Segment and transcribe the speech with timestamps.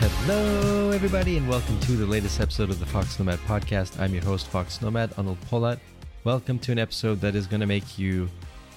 [0.00, 4.00] Hello, everybody, and welcome to the latest episode of the Fox Nomad podcast.
[4.00, 5.78] I'm your host, Fox Nomad, Anil Polat.
[6.24, 8.28] Welcome to an episode that is going to make you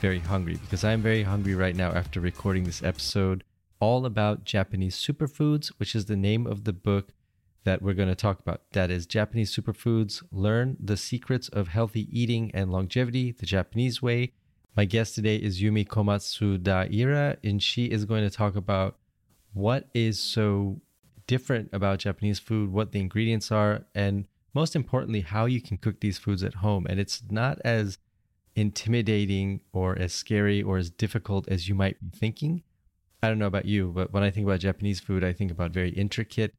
[0.01, 3.43] very hungry because I'm very hungry right now after recording this episode
[3.79, 7.13] all about Japanese superfoods, which is the name of the book
[7.65, 8.61] that we're going to talk about.
[8.71, 14.33] That is Japanese Superfoods Learn the Secrets of Healthy Eating and Longevity the Japanese Way.
[14.77, 18.97] My guest today is Yumi Komatsudaira, and she is going to talk about
[19.53, 20.81] what is so
[21.27, 25.99] different about Japanese food, what the ingredients are, and most importantly, how you can cook
[25.99, 26.85] these foods at home.
[26.89, 27.97] And it's not as
[28.55, 32.63] intimidating or as scary or as difficult as you might be thinking.
[33.21, 35.71] I don't know about you, but when I think about Japanese food, I think about
[35.71, 36.53] very intricate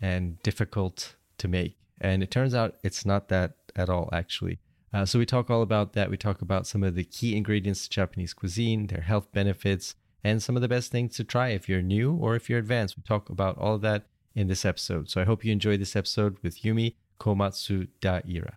[0.00, 1.76] and difficult to make.
[2.00, 4.58] And it turns out it's not that at all, actually.
[4.92, 6.10] Uh, so we talk all about that.
[6.10, 9.94] We talk about some of the key ingredients to Japanese cuisine, their health benefits,
[10.24, 12.96] and some of the best things to try if you're new or if you're advanced.
[12.96, 15.08] We talk about all of that in this episode.
[15.08, 18.54] So I hope you enjoyed this episode with Yumi Komatsu Daira.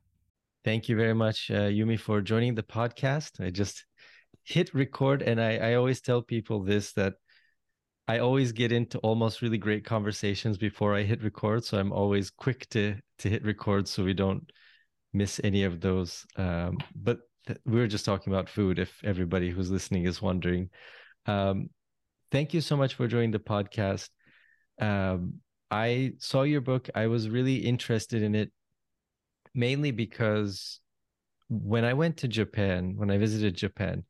[0.65, 3.43] Thank you very much, uh, Yumi, for joining the podcast.
[3.43, 3.85] I just
[4.43, 7.13] hit record, and I, I always tell people this that
[8.07, 11.63] I always get into almost really great conversations before I hit record.
[11.63, 14.51] So I'm always quick to to hit record so we don't
[15.13, 16.25] miss any of those.
[16.35, 18.79] Um, but th- we were just talking about food.
[18.79, 20.69] If everybody who's listening is wondering,
[21.25, 21.69] um,
[22.31, 24.09] thank you so much for joining the podcast.
[24.79, 25.35] Um,
[25.71, 26.89] I saw your book.
[26.95, 28.51] I was really interested in it,
[29.53, 30.79] mainly because
[31.49, 34.03] when I went to Japan, when I visited Japan,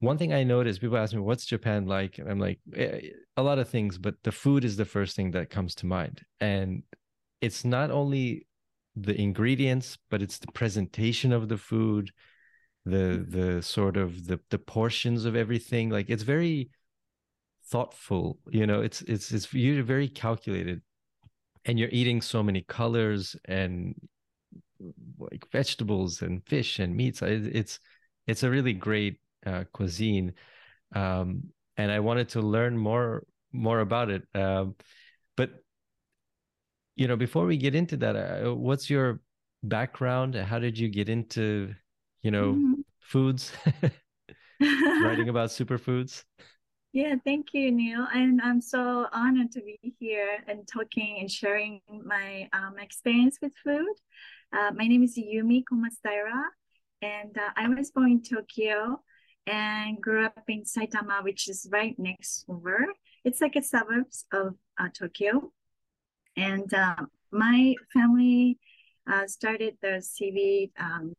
[0.00, 2.18] one thing I noticed, people ask me, what's Japan like?
[2.18, 5.30] And I'm like, eh, a lot of things, but the food is the first thing
[5.30, 6.22] that comes to mind.
[6.40, 6.82] And
[7.40, 8.48] it's not only
[8.96, 12.10] the ingredients, but it's the presentation of the food,
[12.84, 15.90] the the sort of the the portions of everything.
[15.90, 16.70] Like it's very
[17.66, 20.82] thoughtful, you know, it's it's it's you're very calculated.
[21.64, 23.94] And you're eating so many colors and
[25.18, 27.22] like vegetables and fish and meats.
[27.22, 27.78] It's
[28.26, 30.34] it's a really great uh, cuisine,
[30.94, 31.44] um,
[31.76, 34.26] and I wanted to learn more more about it.
[34.34, 34.74] Um,
[35.36, 35.50] but
[36.96, 39.20] you know, before we get into that, uh, what's your
[39.62, 40.34] background?
[40.34, 41.74] How did you get into
[42.22, 42.80] you know mm-hmm.
[43.00, 43.52] foods?
[44.60, 46.24] Writing about superfoods.
[46.92, 48.06] Yeah, thank you, Neil.
[48.12, 53.52] And I'm so honored to be here and talking and sharing my um, experience with
[53.64, 53.94] food.
[54.52, 56.42] Uh, my name is Yumi Komatsudaira,
[57.00, 59.00] and uh, I was born in Tokyo
[59.46, 62.86] and grew up in Saitama, which is right next over.
[63.24, 65.50] It's like a suburbs of uh, Tokyo.
[66.36, 68.58] And uh, my family
[69.10, 71.12] uh, started the CV um,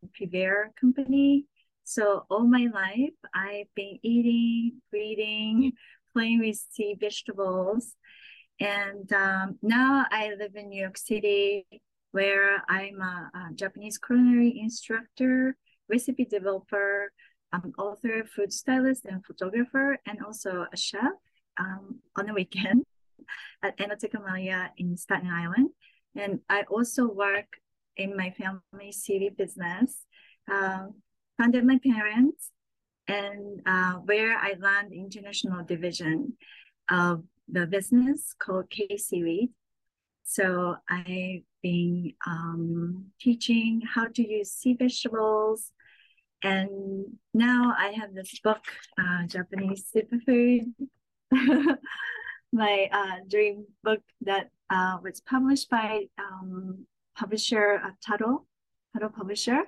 [0.79, 1.45] company.
[1.83, 5.73] So all my life, I've been eating, breathing,
[6.13, 7.95] playing with sea vegetables.
[8.59, 11.65] And um, now I live in New York City,
[12.11, 15.57] where I'm a, a Japanese culinary instructor,
[15.89, 17.11] recipe developer,
[17.51, 21.13] I'm author, food stylist, and photographer, and also a chef
[21.59, 22.83] um, on the weekend
[23.63, 25.69] at Enoteca Maria in Staten Island.
[26.15, 27.47] And I also work
[27.97, 30.05] in my family seaweed business,
[30.51, 30.87] uh,
[31.37, 32.51] founded my parents,
[33.07, 36.33] and uh, where I learned international division
[36.89, 39.49] of the business called K Seaweed.
[40.23, 45.71] So I've been um, teaching how to use sea vegetables,
[46.41, 48.63] and now I have this book,
[48.97, 50.73] uh, Japanese Superfood,
[52.53, 56.85] my uh, dream book that uh, was published by um,
[57.15, 58.45] publisher uh, Taro,
[58.93, 59.61] Taro Publisher.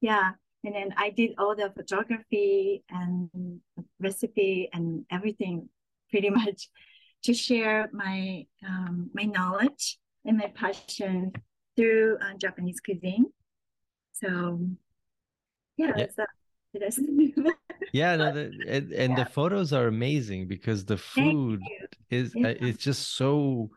[0.00, 0.32] Yeah,
[0.64, 3.60] and then I did all the photography and
[4.00, 5.68] recipe and everything,
[6.10, 6.68] pretty much,
[7.24, 11.32] to share my um, my knowledge and my passion
[11.76, 13.26] through uh, Japanese cuisine.
[14.12, 14.60] So
[15.76, 16.06] yeah, yeah.
[16.14, 16.24] So,
[17.92, 19.24] yeah no the, and, and yeah.
[19.24, 21.60] the photos are amazing because the food
[22.10, 22.48] is yeah.
[22.60, 23.70] it's just so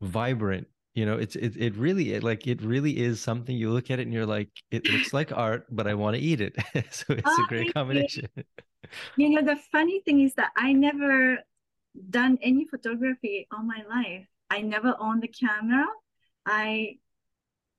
[0.00, 0.66] vibrant
[0.96, 4.00] you know it's it, it really it, like it really is something you look at
[4.00, 6.56] it and you're like it looks like art but i want to eat it.
[6.90, 8.28] So it's oh, a great combination.
[9.16, 11.38] You know the funny thing is that i never
[12.10, 14.26] done any photography all my life.
[14.48, 15.86] I never owned the camera.
[16.46, 16.98] I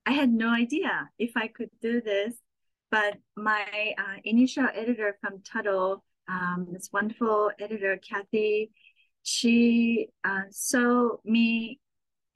[0.05, 2.33] i had no idea if i could do this
[2.89, 8.71] but my uh, initial editor from Tuttle, um, this wonderful editor, Kathy,
[9.23, 11.79] she uh, saw me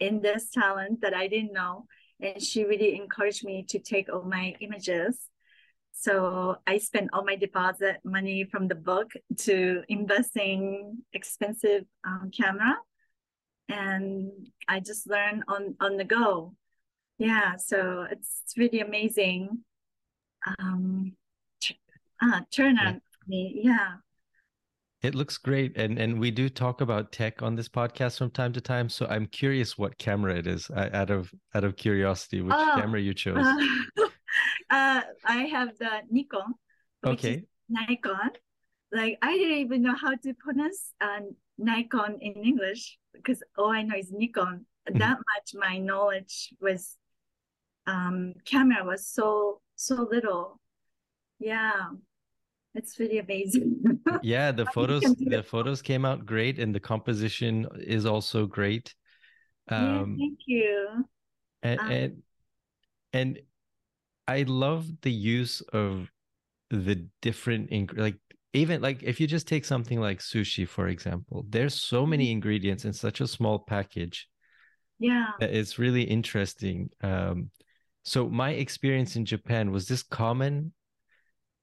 [0.02, 1.86] in this talent that I didn't know.
[2.20, 5.18] And she really encouraged me to take all my images.
[5.94, 9.12] So I spent all my deposit money from the book
[9.46, 12.76] to investing expensive um, camera.
[13.70, 14.32] and
[14.68, 16.56] I just learn on on the go.
[17.18, 19.64] Yeah, so it's, really amazing.
[20.60, 21.16] Um,
[22.22, 23.98] ah, turn on me, yeah.
[25.02, 28.54] It looks great, and and we do talk about tech on this podcast from time
[28.54, 28.88] to time.
[28.88, 30.70] So I'm curious what camera it is.
[30.70, 33.44] out of out of curiosity, which oh, camera you chose?
[33.98, 34.08] Uh,
[34.70, 36.54] uh, I have the Nikon.
[37.04, 37.44] Okay.
[37.68, 38.32] Nikon.
[38.92, 41.22] Like I didn't even know how to pronounce uh,
[41.58, 44.66] Nikon in English because all I know is Nikon.
[44.88, 45.00] Mm-hmm.
[45.00, 46.96] That much my knowledge was
[47.88, 50.60] um, camera was so so little.
[51.40, 51.90] Yeah,
[52.74, 54.00] it's really amazing.
[54.22, 58.94] yeah, the photos the photos came out great, and the composition is also great.
[59.70, 61.06] Um, yeah, thank you.
[61.64, 62.24] And, um, and
[63.14, 63.40] and
[64.28, 66.10] I love the use of
[66.70, 68.18] the different ing- like
[68.54, 72.34] even like if you just take something like sushi for example there's so many mm-hmm.
[72.34, 74.30] ingredients in such a small package
[75.00, 77.50] yeah it's really interesting um
[78.04, 80.72] so my experience in japan was this common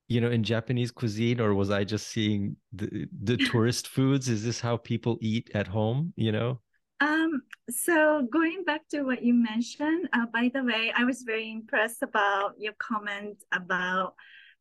[0.09, 4.45] you know in japanese cuisine or was i just seeing the the tourist foods is
[4.45, 6.59] this how people eat at home you know
[7.01, 11.51] um so going back to what you mentioned uh, by the way i was very
[11.51, 14.15] impressed about your comment about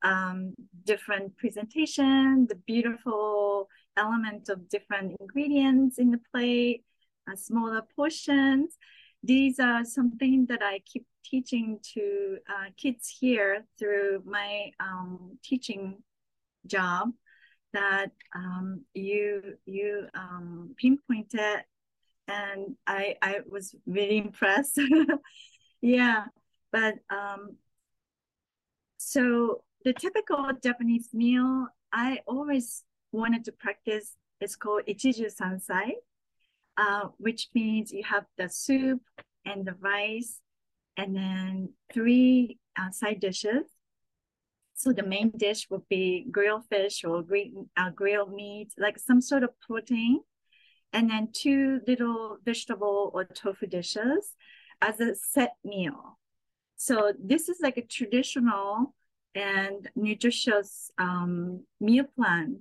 [0.03, 0.53] um,
[0.85, 6.83] different presentation, the beautiful element of different ingredients in the plate,
[7.29, 8.77] uh, smaller portions.
[9.23, 15.97] These are something that I keep teaching to uh, kids here through my um, teaching
[16.65, 17.09] job
[17.74, 21.63] that um, you you um, pinpointed
[22.27, 24.79] and I, I was really impressed.
[25.81, 26.25] yeah,
[26.71, 27.56] but um,
[28.97, 35.91] so the typical Japanese meal I always wanted to practice is called ichiju sansai,
[36.77, 39.01] uh, which means you have the soup
[39.45, 40.41] and the rice,
[40.97, 43.63] and then three uh, side dishes.
[44.73, 49.21] So the main dish would be grilled fish or green, uh, grilled meat, like some
[49.21, 50.21] sort of protein,
[50.94, 54.35] and then two little vegetable or tofu dishes
[54.81, 56.19] as a set meal.
[56.75, 58.93] So this is like a traditional
[59.33, 62.59] and nutritious um, meal plan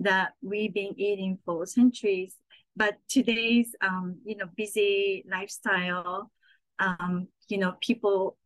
[0.00, 2.34] that we've been eating for centuries.
[2.74, 6.30] But today's, um, you know, busy lifestyle,
[6.78, 8.36] um, you know, people,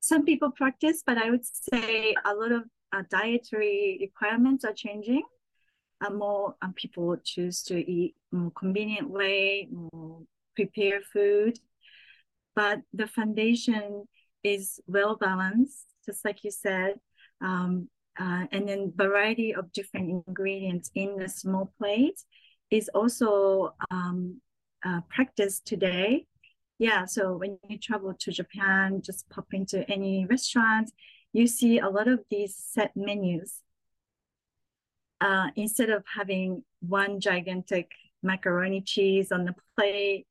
[0.00, 5.22] some people practice, but I would say a lot of uh, dietary requirements are changing.
[6.04, 10.22] Uh, more um, people choose to eat more convenient way, more
[10.54, 11.58] prepare food.
[12.54, 14.04] But the foundation
[14.42, 16.94] is well balanced just like you said.
[17.40, 22.20] Um, uh, and then variety of different ingredients in a small plate
[22.70, 24.40] is also um,
[24.84, 26.26] uh, practiced today.
[26.78, 30.90] Yeah, so when you travel to Japan, just pop into any restaurant,
[31.32, 33.60] you see a lot of these set menus.
[35.20, 37.92] Uh, instead of having one gigantic
[38.22, 40.26] macaroni cheese on the plate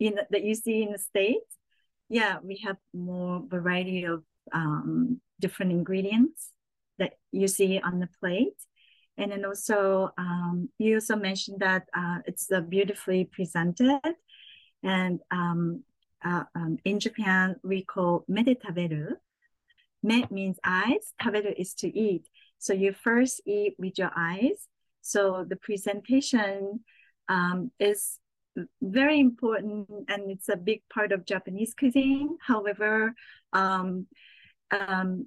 [0.00, 1.58] in the, that you see in the States,
[2.08, 4.22] yeah, we have more variety of
[4.52, 6.50] um, different ingredients
[6.98, 8.54] that you see on the plate.
[9.16, 14.00] And then also, um, you also mentioned that uh, it's uh, beautifully presented.
[14.84, 15.82] And um,
[16.24, 19.12] uh, um, in Japan, we call mede taberu.
[20.02, 22.28] Me means eyes, taberu is to eat.
[22.58, 24.68] So you first eat with your eyes.
[25.00, 26.80] So the presentation
[27.28, 28.18] um, is
[28.80, 32.36] very important and it's a big part of Japanese cuisine.
[32.40, 33.14] However,
[33.52, 34.06] um,
[34.70, 35.26] um,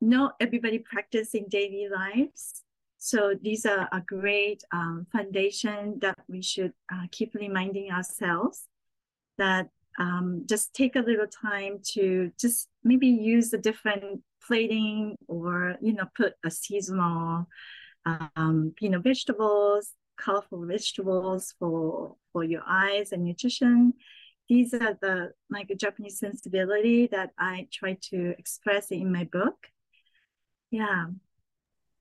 [0.00, 2.64] not everybody practice in daily lives.
[2.98, 8.66] So these are a great um, foundation that we should uh, keep reminding ourselves
[9.38, 9.68] that
[9.98, 15.92] um, just take a little time to just maybe use a different plating or, you
[15.92, 17.48] know, put a seasonal,
[18.06, 23.94] um, you know, vegetables, colorful vegetables for, for your eyes and nutrition
[24.48, 29.68] these are the like Japanese sensibility that I try to express in my book.
[30.70, 31.06] Yeah.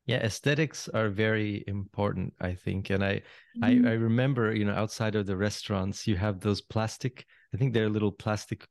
[0.07, 2.89] Yeah, aesthetics are very important, I think.
[2.89, 3.21] And I,
[3.61, 3.85] mm-hmm.
[3.87, 7.73] I I remember, you know, outside of the restaurants, you have those plastic, I think
[7.73, 8.65] they're little plastic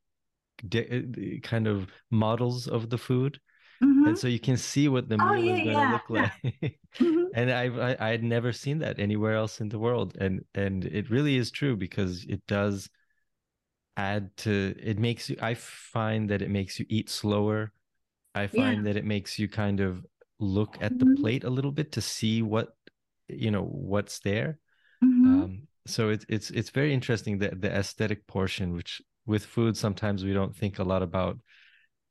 [0.67, 3.39] de- kind of models of the food.
[3.83, 4.07] Mm-hmm.
[4.07, 6.09] And so you can see what the meal oh, yeah, is going to yeah, look
[6.09, 6.51] yeah.
[6.51, 6.79] like.
[6.99, 7.25] mm-hmm.
[7.35, 10.17] And I've I, I had never seen that anywhere else in the world.
[10.19, 12.89] And and it really is true because it does
[13.97, 17.73] add to it makes you i find that it makes you eat slower
[18.35, 20.05] i find that it makes you kind of
[20.39, 21.21] look at the mm-hmm.
[21.21, 22.75] plate a little bit to see what
[23.27, 24.59] you know what's there
[25.03, 25.43] mm-hmm.
[25.43, 30.23] um, so it's it's it's very interesting that the aesthetic portion, which with food sometimes
[30.23, 31.39] we don't think a lot about,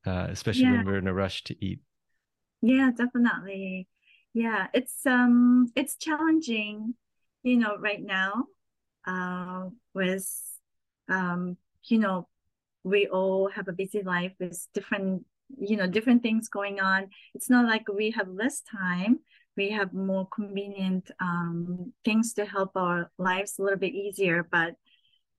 [0.07, 0.73] uh, especially yeah.
[0.73, 1.81] when we're in a rush to eat.
[2.63, 3.87] Yeah, definitely.
[4.33, 6.95] Yeah, it's um it's challenging,
[7.43, 8.47] you know, right now,
[9.07, 10.29] uh, with
[11.09, 12.29] um, you know,
[12.83, 15.25] we all have a busy life with different,
[15.59, 17.09] you know, different things going on.
[17.35, 19.21] It's not like we have less time.
[19.57, 24.47] We have more convenient um, things to help our lives a little bit easier.
[24.51, 24.75] But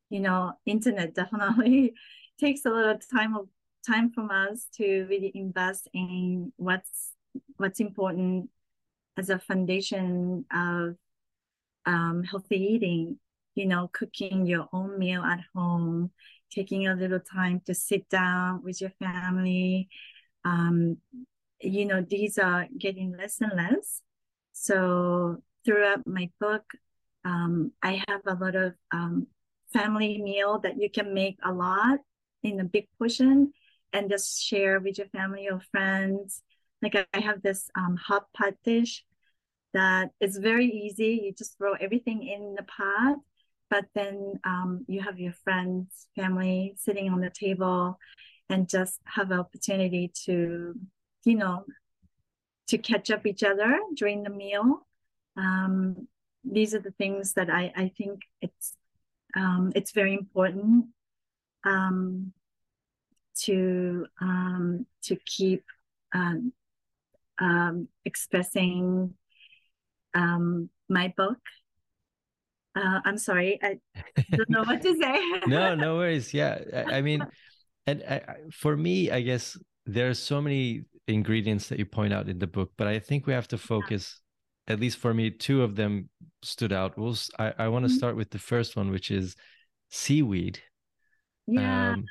[0.10, 1.94] you know, internet definitely
[2.40, 3.48] takes a lot of time of
[3.86, 7.14] time from us to really invest in what's
[7.58, 8.50] what's important
[9.18, 10.96] as a foundation of
[11.86, 13.20] um, healthy eating
[13.58, 16.12] you know, cooking your own meal at home,
[16.52, 19.90] taking a little time to sit down with your family.
[20.46, 20.98] Um,
[21.62, 24.02] you know, these are getting less and less.
[24.54, 26.64] So throughout my book,
[27.26, 29.28] um, I have a lot of um,
[29.74, 32.00] family meal that you can make a lot
[32.44, 33.52] in a big portion
[33.94, 36.42] and just share with your family or friends.
[36.82, 39.04] Like I have this um, hot pot dish
[39.74, 41.22] that is very easy.
[41.24, 43.18] You just throw everything in the pot
[43.70, 48.00] but then um, you have your friends, family sitting on the table
[48.50, 50.74] and just have an opportunity to,
[51.26, 51.66] you know,
[52.68, 54.86] to catch up each other during the meal.
[55.36, 56.08] Um,
[56.44, 58.74] these are the things that I, I think it's
[59.36, 60.86] um, it's very important
[61.66, 62.34] um,
[63.42, 65.64] to um, to keep
[66.14, 66.54] um,
[67.40, 69.14] um, expressing
[70.14, 71.40] um, my book
[72.78, 73.80] uh, I'm sorry, I
[74.32, 75.20] don't know what to say.
[75.48, 76.34] no, no worries.
[76.34, 77.26] Yeah, I, I mean,
[77.86, 82.30] and I, for me, I guess there are so many ingredients that you point out
[82.30, 84.20] in the book, but I think we have to focus.
[84.20, 84.24] Yeah.
[84.74, 86.10] At least for me, two of them
[86.44, 86.98] stood out.
[86.98, 87.98] We'll, I, I want to mm-hmm.
[87.98, 89.36] start with the first one, which is
[89.90, 90.60] seaweed.
[91.48, 91.94] Yeah.
[91.94, 92.06] Um,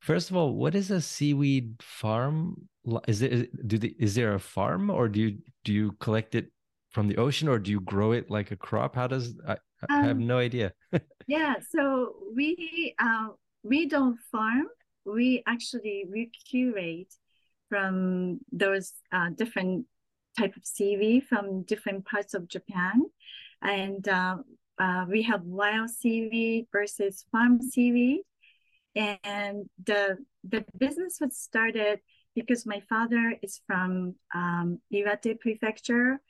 [0.00, 2.68] first of all, what is a seaweed farm?
[3.06, 6.50] Is it do the, is there a farm, or do you do you collect it
[6.90, 8.96] from the ocean, or do you grow it like a crop?
[8.96, 9.56] How does I,
[9.90, 10.72] I have um, no idea.
[11.26, 13.28] yeah, so we uh,
[13.62, 14.66] we don't farm.
[15.04, 17.14] We actually we curate
[17.68, 19.86] from those uh, different
[20.38, 23.02] type of seaweed from different parts of Japan,
[23.62, 24.36] and uh,
[24.78, 28.22] uh, we have wild seaweed versus farm seaweed,
[28.94, 32.00] and the the business was started
[32.34, 36.20] because my father is from um, Iwate Prefecture,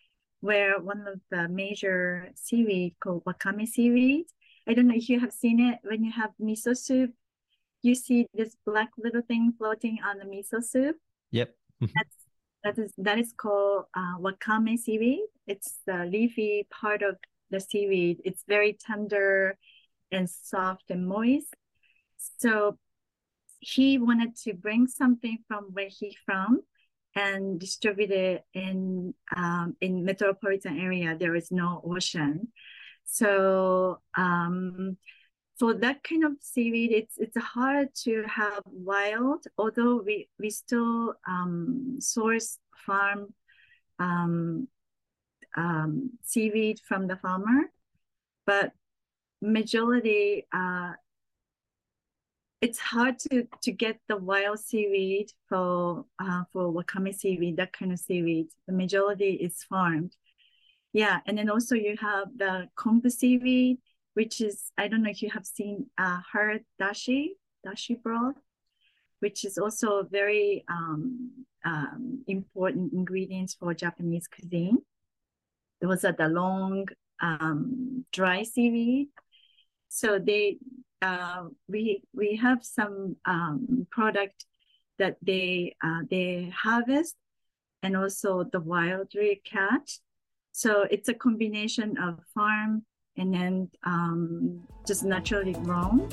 [0.44, 4.26] where one of the major seaweed called wakame seaweed.
[4.68, 7.12] I don't know if you have seen it when you have miso soup.
[7.80, 10.96] You see this black little thing floating on the miso soup.
[11.30, 11.54] Yep.
[11.80, 12.16] That's
[12.62, 15.24] that is that is called uh, wakame seaweed.
[15.46, 17.16] It's the leafy part of
[17.50, 18.20] the seaweed.
[18.22, 19.56] It's very tender
[20.12, 21.54] and soft and moist.
[22.38, 22.78] So
[23.60, 26.60] he wanted to bring something from where he from
[27.14, 31.16] and distributed in um, in metropolitan area.
[31.18, 32.48] There is no ocean,
[33.04, 34.96] so um,
[35.58, 39.46] for that kind of seaweed, it's it's hard to have wild.
[39.56, 43.32] Although we we still um, source farm
[43.98, 44.68] um,
[45.56, 47.70] um, seaweed from the farmer,
[48.46, 48.72] but
[49.40, 50.92] majority uh,
[52.60, 57.92] it's hard to to get the wild seaweed for uh, for wakame seaweed, that kind
[57.92, 58.48] of seaweed.
[58.66, 60.16] The majority is farmed.
[60.92, 63.78] Yeah, and then also you have the kombu seaweed,
[64.14, 67.30] which is I don't know if you have seen uh, her dashi
[67.66, 68.36] dashi broth,
[69.20, 71.30] which is also very um,
[71.64, 74.78] um, important ingredients for Japanese cuisine.
[75.80, 76.86] Those are the long
[77.20, 79.08] um, dry seaweed.
[79.88, 80.58] So they
[81.04, 84.46] uh, we we have some um, product
[84.98, 87.14] that they uh, they harvest
[87.82, 89.98] and also the wildly catch.
[90.52, 92.86] So it's a combination of farm
[93.18, 96.08] and then um, just naturally grown.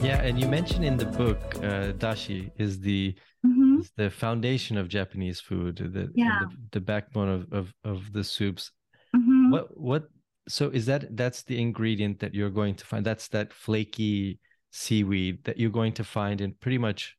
[0.00, 3.14] Yeah, and you mentioned in the book, uh, dashi is the
[3.44, 3.80] mm-hmm.
[3.80, 6.40] is the foundation of Japanese food, the yeah.
[6.40, 8.70] the, the, backbone of, of of the soups.
[9.14, 9.50] Mm-hmm.
[9.50, 10.02] What what
[10.48, 14.38] so is that that's the ingredient that you're going to find that's that flaky
[14.70, 17.16] seaweed that you're going to find in pretty much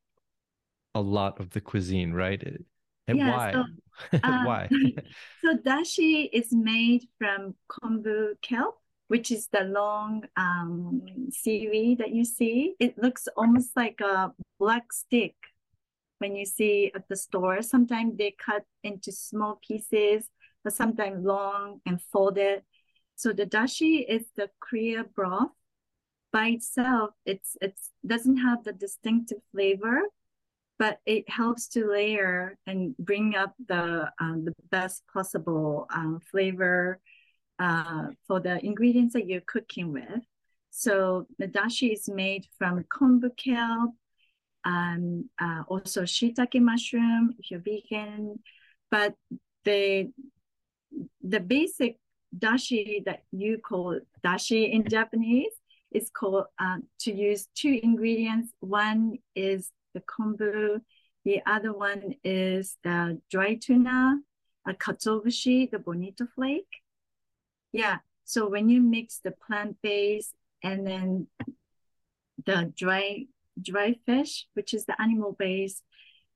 [0.95, 2.41] a lot of the cuisine right?
[3.07, 3.51] And yeah, why?
[3.53, 4.69] so, um, why?
[5.41, 8.75] so dashi is made from kombu kelp
[9.07, 12.75] which is the long um, seaweed that you see.
[12.77, 15.33] It looks almost like a black stick
[16.17, 17.61] when you see at the store.
[17.61, 20.29] Sometimes they cut into small pieces
[20.67, 22.61] but sometimes long and folded.
[23.17, 25.49] So the dashi is the clear broth.
[26.31, 30.01] By itself, it's it's doesn't have the distinctive flavor,
[30.77, 36.99] but it helps to layer and bring up the um, the best possible um, flavor
[37.57, 40.21] uh, for the ingredients that you're cooking with.
[40.69, 43.95] So the dashi is made from kombu kelp,
[44.63, 48.37] um, uh, also shiitake mushroom if you're vegan,
[48.91, 49.15] but
[49.65, 50.11] the
[51.23, 51.97] the basic
[52.37, 55.53] dashi that you call dashi in Japanese
[55.91, 58.53] is called uh, to use two ingredients.
[58.59, 60.81] One is the kombu,
[61.23, 64.19] the other one is the dry tuna,
[64.67, 66.81] a katsuobushi, the bonito flake.
[67.71, 71.27] Yeah, so when you mix the plant based and then
[72.45, 73.25] the dry
[73.61, 75.83] dry fish, which is the animal based,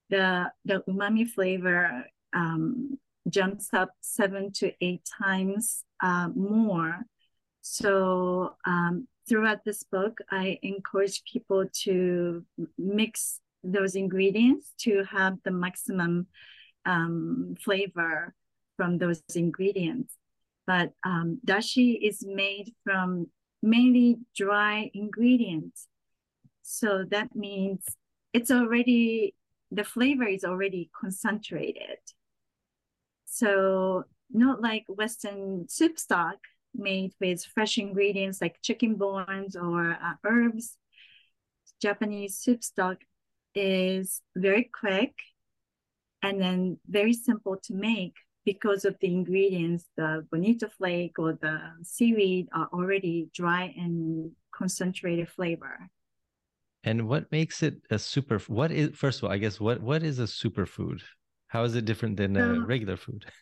[0.09, 2.97] the the umami flavor um,
[3.29, 7.01] jumps up seven to eight times uh, more.
[7.61, 12.43] So um, throughout this book, I encourage people to
[12.77, 16.27] mix those ingredients to have the maximum
[16.85, 18.33] um, flavor
[18.77, 20.15] from those ingredients.
[20.65, 23.27] But um, dashi is made from
[23.61, 25.87] mainly dry ingredients.
[26.63, 27.83] So that means
[28.33, 29.35] it's already,
[29.69, 31.99] the flavor is already concentrated.
[33.31, 36.35] So not like Western soup stock
[36.75, 40.77] made with fresh ingredients like chicken bones or uh, herbs.
[41.81, 42.97] Japanese soup stock
[43.55, 45.13] is very quick
[46.21, 51.57] and then very simple to make because of the ingredients, the bonito flake or the
[51.83, 55.89] seaweed are already dry and concentrated flavor.
[56.83, 58.39] And what makes it a super?
[58.47, 59.31] What is first of all?
[59.31, 61.01] I guess what what is a superfood?
[61.51, 63.25] How is it different than a regular food?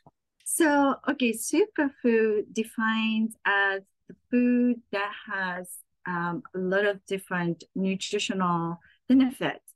[0.46, 5.70] So okay, superfood defined as the food that has
[6.08, 9.74] um, a lot of different nutritional benefits.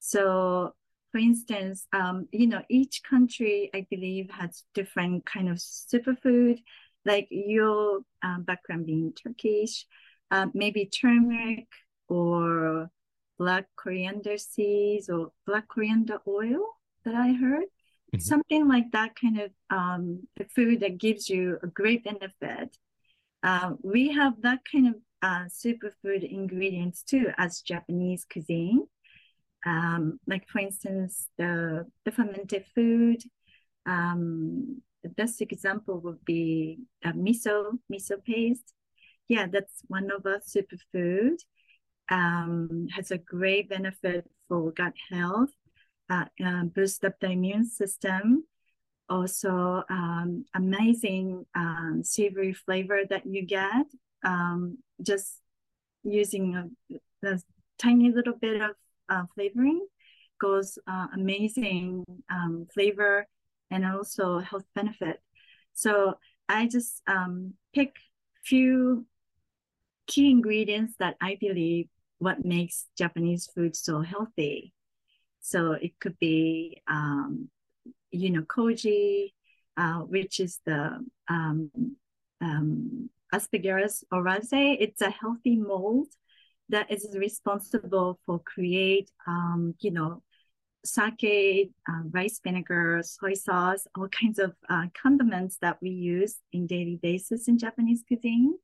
[0.00, 0.74] So
[1.10, 6.62] for instance, um, you know, each country, I believe, has different kind of superfood,
[7.04, 9.84] like your um, background being Turkish,
[10.30, 11.68] uh, maybe turmeric
[12.08, 12.90] or
[13.38, 16.64] black coriander seeds or black coriander oil
[17.04, 17.64] that I heard.
[17.64, 18.20] Mm-hmm.
[18.20, 22.76] Something like that kind of um, the food that gives you a great benefit.
[23.42, 28.86] Uh, we have that kind of uh, superfood ingredients too as Japanese cuisine.
[29.64, 33.22] Um, like for instance, the, the fermented food.
[33.86, 38.72] Um, the best example would be uh, miso, miso paste.
[39.28, 41.38] Yeah, that's one of our superfood.
[42.10, 45.50] Um, has a great benefit for gut health,
[46.10, 48.44] uh, uh, boost up the immune system.
[49.08, 53.86] Also, um, amazing um, savory flavor that you get
[54.24, 55.38] um, just
[56.02, 57.38] using a, a
[57.78, 58.70] tiny little bit of
[59.08, 59.86] uh, flavoring
[60.42, 63.26] goes uh, amazing um, flavor
[63.70, 65.20] and also health benefit.
[65.72, 66.14] So
[66.48, 67.96] I just um, pick
[68.44, 69.06] few
[70.06, 71.88] key ingredients that I believe
[72.18, 74.74] what makes Japanese food so healthy.
[75.42, 77.50] So it could be, um,
[78.10, 79.32] you know, koji,
[79.76, 81.70] uh, which is the um,
[82.40, 84.76] um, Aspergillus oryzae.
[84.80, 86.08] It's a healthy mold
[86.68, 90.22] that is responsible for create, um, you know,
[90.84, 96.66] sake, uh, rice vinegar, soy sauce, all kinds of uh, condiments that we use in
[96.66, 98.54] daily basis in Japanese cuisine.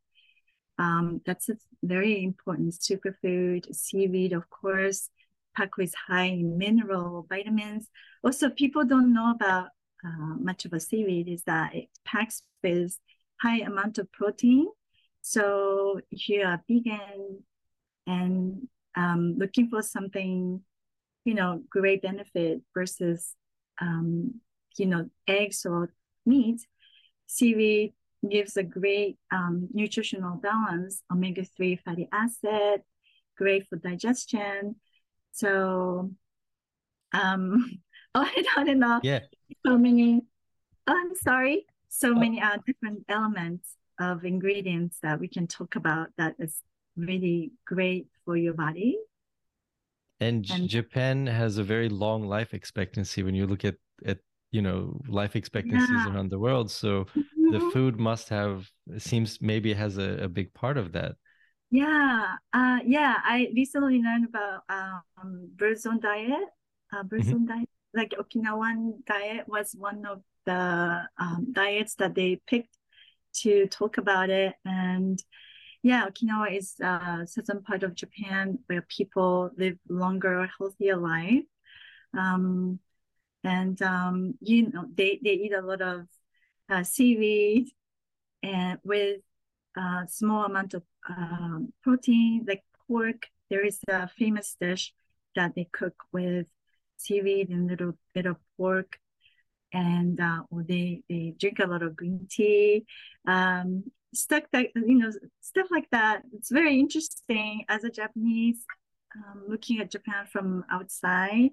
[0.79, 3.75] Um, that's a very important superfood.
[3.75, 5.11] Seaweed, of course,
[5.59, 7.89] packed with high mineral vitamins.
[8.23, 9.69] Also, people don't know about
[10.07, 12.97] uh, much of a seaweed is that it packs with
[13.43, 14.69] high amount of protein.
[15.23, 17.43] So if you are vegan,
[18.07, 20.63] and um, looking for something,
[21.25, 23.35] you know, great benefit versus,
[23.81, 24.41] um,
[24.79, 25.93] you know, eggs or
[26.25, 26.63] meat,
[27.27, 27.93] seaweed
[28.29, 32.83] gives a great um, nutritional balance, omega-3 fatty acid,
[33.37, 34.77] great for digestion.
[35.33, 36.11] So,
[37.13, 37.81] um,
[38.15, 39.01] oh, I don't know.
[39.03, 39.21] Yeah.
[39.67, 40.23] So many,
[40.87, 42.15] oh, I'm sorry, so oh.
[42.15, 46.61] many uh, different elements of ingredients that we can talk about that is
[46.97, 48.97] really great for your body.
[50.21, 54.19] And, and Japan has a very long life expectancy when you look at at
[54.51, 56.13] you know life expectancies yeah.
[56.13, 56.71] around the world.
[56.71, 57.53] So mm-hmm.
[57.53, 61.17] the food must have seems maybe has a, a big part of that.
[61.71, 63.17] Yeah, uh, yeah.
[63.23, 66.49] I recently learned about um, Blue Zones diet.
[66.93, 67.45] Uh, birds mm-hmm.
[67.45, 72.75] diet, like Okinawan diet, was one of the um, diets that they picked
[73.43, 74.55] to talk about it.
[74.65, 75.23] And
[75.83, 81.45] yeah, Okinawa is a uh, certain part of Japan where people live longer, healthier life.
[82.17, 82.79] Um,
[83.45, 86.07] and um, you know they, they eat a lot of
[86.69, 87.69] uh, seaweed
[88.43, 89.21] and with
[89.77, 93.27] a uh, small amount of um, protein like pork.
[93.51, 94.93] There is a famous dish
[95.35, 96.47] that they cook with
[96.97, 98.99] seaweed and a little bit of pork.
[99.73, 102.87] And uh, they, they drink a lot of green tea.
[103.27, 106.23] Um, stuff that you know stuff like that.
[106.33, 108.65] It's very interesting as a japanese
[109.17, 111.51] um, looking at japan from outside.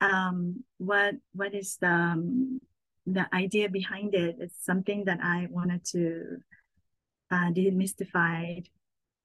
[0.00, 2.60] Um, what what is the um,
[3.06, 4.36] the idea behind it?
[4.38, 6.38] It's something that i wanted to
[7.32, 8.66] uh, demystified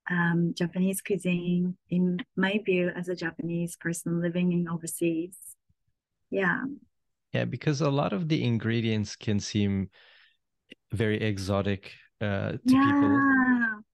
[0.10, 5.38] um, Japanese cuisine, in my view, as a Japanese person living in overseas.
[6.30, 6.64] Yeah.
[7.34, 9.90] Yeah, because a lot of the ingredients can seem
[10.92, 11.92] very exotic
[12.22, 12.86] uh, to yeah.
[12.86, 13.20] people,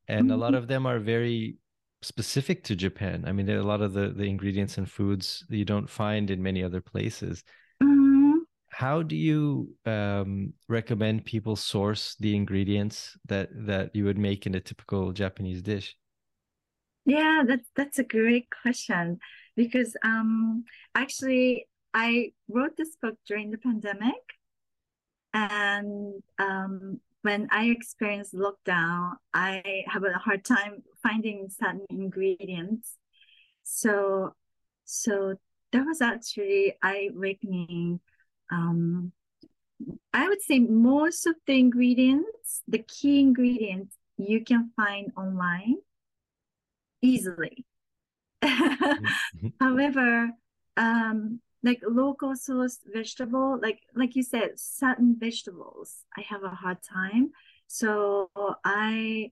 [0.07, 0.31] and mm-hmm.
[0.31, 0.57] a lot mm-hmm.
[0.57, 1.57] of them are very
[2.03, 3.23] specific to Japan.
[3.25, 6.63] I mean, a lot of the the ingredients and foods you don't find in many
[6.63, 7.43] other places.
[8.73, 14.55] How do you um, recommend people source the ingredients that that you would make in
[14.55, 15.95] a typical Japanese dish?
[17.05, 19.19] Yeah, that's that's a great question
[19.55, 20.63] because um
[20.95, 24.23] actually I wrote this book during the pandemic
[25.33, 32.97] and um when I experienced lockdown, I have a hard time finding certain ingredients.
[33.63, 34.35] So
[34.85, 35.35] so
[35.71, 38.01] that was actually eye awakening.
[38.53, 39.11] Um,
[40.13, 45.77] I would say most of the ingredients, the key ingredients, you can find online
[47.01, 47.65] easily.
[48.43, 49.47] Mm-hmm.
[49.59, 50.31] However,
[50.77, 56.77] um, like local sourced vegetable, like like you said, certain vegetables, I have a hard
[56.83, 57.31] time.
[57.67, 58.29] So
[58.63, 59.31] I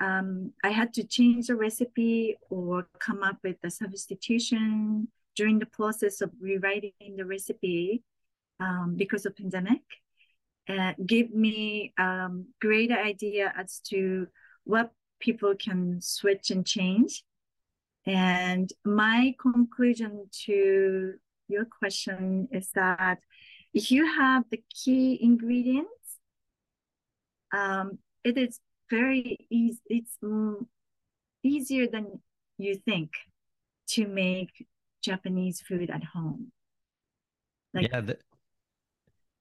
[0.00, 5.66] um, I had to change the recipe or come up with a substitution during the
[5.66, 8.02] process of rewriting the recipe
[8.62, 9.82] um, because of pandemic.
[10.68, 14.26] Uh, give me um, greater idea as to
[14.64, 17.24] what people can switch and change.
[18.06, 21.14] And my conclusion to
[21.48, 23.18] your question is that
[23.74, 26.18] if you have the key ingredients,
[27.52, 29.80] um, it is very easy.
[29.86, 30.16] It's
[31.42, 32.20] easier than
[32.58, 33.10] you think
[33.88, 34.66] to make
[35.02, 36.52] Japanese food at home.
[37.74, 38.18] Like, yeah, the,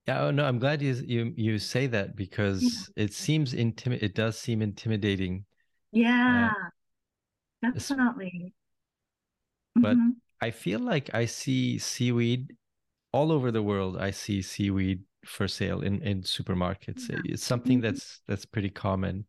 [0.07, 0.23] yeah.
[0.23, 2.63] Oh no, I'm glad you you you say that because
[2.95, 3.03] yeah.
[3.03, 4.03] it seems intimate.
[4.03, 5.45] It does seem intimidating
[5.91, 6.51] yeah,
[7.65, 8.53] uh, definitely.
[9.75, 10.09] But mm-hmm.
[10.41, 12.53] I feel like I see seaweed
[13.13, 13.97] all over the world.
[13.97, 17.09] I see seaweed for sale in in supermarkets.
[17.09, 17.19] Yeah.
[17.25, 17.91] It's something mm-hmm.
[17.91, 19.25] that's that's pretty common.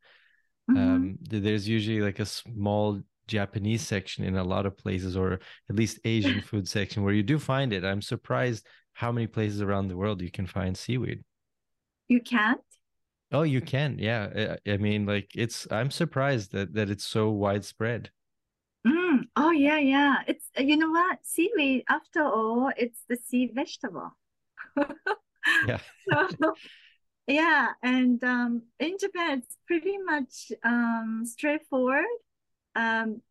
[0.70, 0.78] Mm-hmm.
[0.78, 5.76] Um, there's usually like a small Japanese section in a lot of places, or at
[5.76, 7.84] least Asian food section where you do find it.
[7.84, 11.24] I'm surprised how many places around the world you can find seaweed.
[12.08, 12.60] You can't?
[13.30, 13.98] Oh, you can.
[13.98, 14.56] Yeah.
[14.66, 18.10] I, I mean, like it's I'm surprised that that it's so widespread.
[18.86, 19.22] Mm.
[19.36, 20.16] Oh yeah, yeah.
[20.26, 21.18] It's you know what?
[21.22, 24.10] Seaweed, after all, it's the sea vegetable.
[25.66, 25.78] yeah.
[26.10, 26.54] so,
[27.26, 32.04] yeah, and um, in Japan, it's pretty much um, straightforward.
[32.74, 33.22] Um,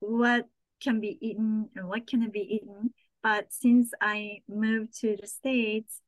[0.00, 0.48] what
[0.80, 2.92] can be eaten and what cannot be eaten.
[3.28, 6.00] But since I moved to the States,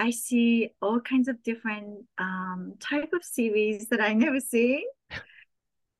[0.00, 4.84] I see all kinds of different um, type of seaweeds that I never see.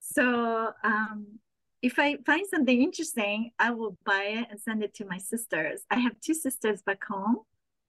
[0.00, 1.38] So um,
[1.82, 5.82] if I find something interesting, I will buy it and send it to my sisters.
[5.88, 7.36] I have two sisters back home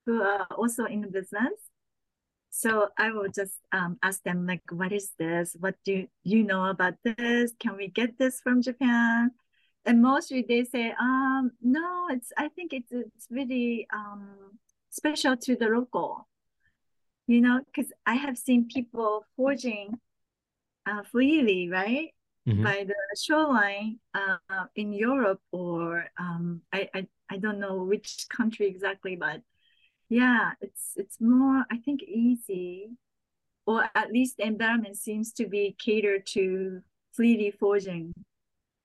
[0.06, 1.58] who are also in the business.
[2.52, 5.56] So I will just um, ask them like, what is this?
[5.60, 7.54] What do you know about this?
[7.60, 9.32] Can we get this from Japan?
[9.88, 15.56] And mostly they say, um, no, it's I think it's it's really um, special to
[15.56, 16.28] the local,
[17.26, 19.97] you know, because I have seen people forging
[20.86, 22.10] uh, freely, right?
[22.47, 22.63] Mm-hmm.
[22.63, 28.67] By the shoreline uh, in Europe or um, I, I I don't know which country
[28.67, 29.41] exactly, but
[30.10, 32.89] yeah, it's it's more I think easy,
[33.65, 36.82] or at least the environment seems to be catered to
[37.13, 38.13] freely forging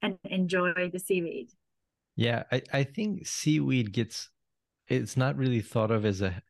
[0.03, 1.51] and enjoy the seaweed.
[2.17, 4.29] Yeah, I, I think seaweed gets
[4.89, 6.43] it's not really thought of as a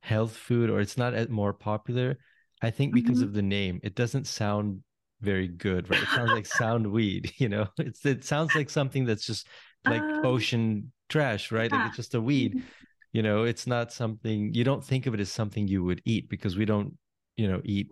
[0.00, 2.18] health food or it's not more popular
[2.60, 3.28] i think because mm-hmm.
[3.28, 4.80] of the name it doesn't sound
[5.20, 9.04] very good right it sounds like sound weed you know it's it sounds like something
[9.04, 9.46] that's just
[9.84, 11.78] like um, ocean trash right yeah.
[11.78, 12.66] like it's just a weed mm-hmm.
[13.12, 16.30] You know, it's not something you don't think of it as something you would eat
[16.30, 16.96] because we don't,
[17.36, 17.88] you know, eat.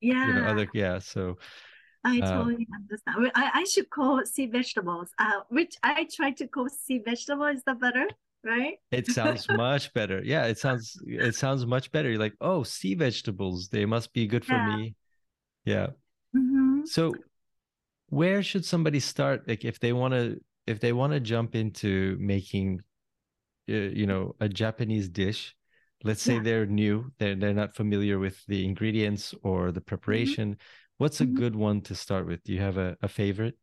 [0.00, 0.26] Yeah.
[0.26, 0.98] You know, other yeah.
[0.98, 1.38] So
[2.04, 3.32] I uh, totally understand.
[3.34, 7.46] I, I should call sea vegetables, uh, which I try to call sea vegetable.
[7.46, 8.06] Is that better?
[8.44, 8.74] Right?
[8.90, 10.20] It sounds much better.
[10.22, 12.10] Yeah, it sounds it sounds much better.
[12.10, 13.68] You're like, oh, sea vegetables.
[13.68, 14.76] They must be good for Yeah.
[14.76, 14.94] me.
[15.64, 15.86] Yeah.
[16.36, 16.84] Mm-hmm.
[16.84, 17.14] So
[18.08, 19.48] where should somebody start?
[19.48, 22.80] Like if they want to if they want to jump into making
[23.68, 25.56] uh, you know a Japanese dish,
[26.02, 26.42] let's say Yeah.
[26.42, 30.58] they're new, they're they're not familiar with the ingredients or the preparation.
[30.98, 31.34] What's a Mhm.
[31.34, 32.42] good one to start with?
[32.44, 33.58] Do you have a, a favorite?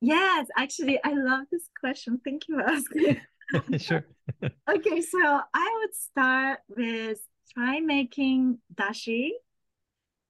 [0.00, 2.20] Yes, actually, I love this question.
[2.24, 3.20] Thank you for asking.
[3.78, 4.04] sure.
[4.68, 5.18] Okay, so
[5.54, 7.20] I would start with
[7.54, 9.30] try making dashi,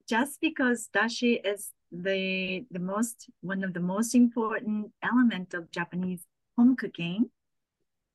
[0.07, 6.25] just because dashi is the the most one of the most important element of Japanese
[6.57, 7.29] home cooking.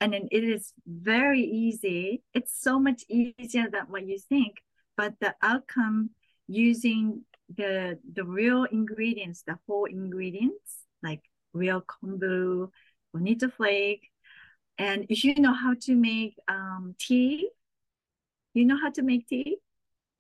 [0.01, 2.23] And then it is very easy.
[2.33, 4.63] It's so much easier than what you think,
[4.97, 6.11] but the outcome
[6.49, 12.71] using the the real ingredients, the whole ingredients, like real kombu,
[13.13, 14.11] bonito flake,
[14.79, 17.49] and if you know how to make um, tea,
[18.55, 19.59] you know how to make tea?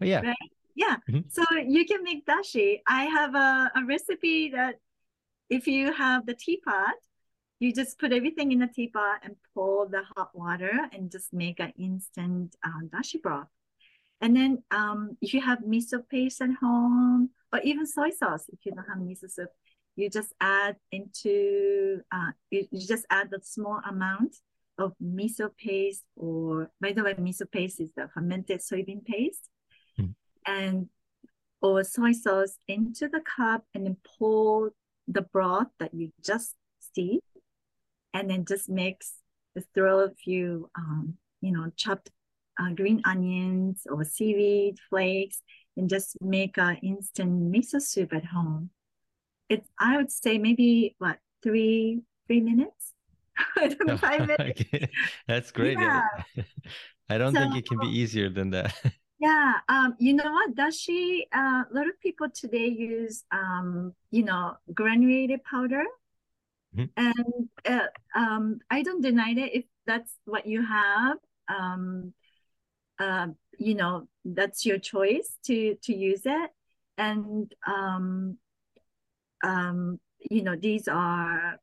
[0.00, 0.20] Oh, yeah.
[0.20, 0.50] Right.
[0.74, 0.96] Yeah.
[1.08, 1.24] Mhm.
[1.30, 2.80] So you can make dashi.
[2.86, 4.76] I have a, a recipe that
[5.48, 6.94] if you have the teapot,
[7.60, 11.60] you just put everything in the teapot and pour the hot water and just make
[11.60, 13.48] an instant um, dashi broth.
[14.24, 18.58] And then um, if you have miso paste at home or even soy sauce, if
[18.64, 19.50] you don't have miso soup,
[19.96, 24.32] you just add into uh, you, you just add the small amount
[24.78, 29.50] of miso paste or by the way miso paste is the fermented soybean paste
[30.00, 30.14] Mm.
[30.46, 30.88] and
[31.62, 34.72] or soy sauce into the cup and then pour
[35.06, 37.28] the broth that you just steeped
[38.14, 38.96] and then just mix
[39.56, 42.10] just throw a few um, you know chopped
[42.60, 45.42] uh, green onions or seaweed flakes
[45.76, 48.70] and just make an instant miso soup at home
[49.48, 52.92] it's i would say maybe what three three minutes
[53.56, 54.88] I don't know, five minutes Okay.
[55.26, 55.78] That's great.
[55.78, 56.02] Yeah.
[57.10, 58.74] I don't think it can be easier than that.
[59.18, 64.24] Yeah, um, you know what, dashi, uh, a lot of people today use, um, you
[64.24, 65.84] know, granulated powder.
[66.72, 66.90] Mhm.
[66.96, 71.18] And uh, um, I don't deny it if that's what you have.
[71.48, 72.14] Um,
[72.98, 73.28] uh,
[73.58, 76.50] you know, that's your choice to to use it.
[76.96, 78.38] And um,
[79.42, 81.58] um, you know, these are,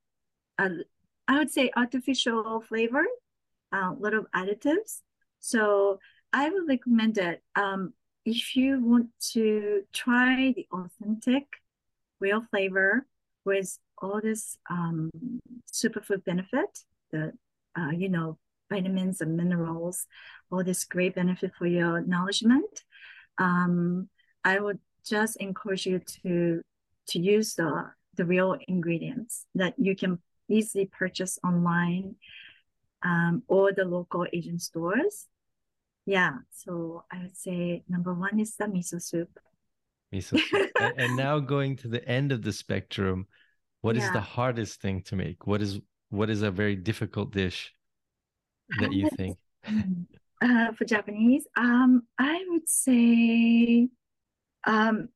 [0.59, 0.69] uh,
[1.27, 3.05] I would say, artificial flavor,
[3.71, 5.01] a lot of additives.
[5.39, 5.99] So
[6.31, 7.41] I would recommend it.
[7.55, 7.93] Um,
[8.25, 11.45] if you want to try the authentic,
[12.19, 13.07] real flavor
[13.45, 15.09] with all this um,
[15.71, 16.79] superfood benefit,
[17.11, 17.33] the
[17.77, 18.37] uh, you know
[18.75, 20.07] vitamins and minerals,
[20.49, 22.73] all this great benefit for your nourishment,
[23.37, 24.07] um,
[24.43, 26.61] I would just encourage you to
[27.11, 27.69] to use the
[28.17, 32.15] the real ingredients that you can easily purchase online
[33.03, 35.27] um, or the local Asian stores.
[36.05, 39.29] Yeah, so I would say number one is the miso soup.
[40.13, 40.71] Miso soup.
[40.79, 43.27] and, and now going to the end of the spectrum,
[43.81, 44.13] what is Yeah.
[44.13, 45.47] the hardest thing to make?
[45.47, 45.79] What is
[46.09, 47.71] what is a very difficult dish
[48.79, 49.37] that you think?
[50.43, 53.89] Uh, for Japanese, um, I would say,
[54.65, 55.09] um,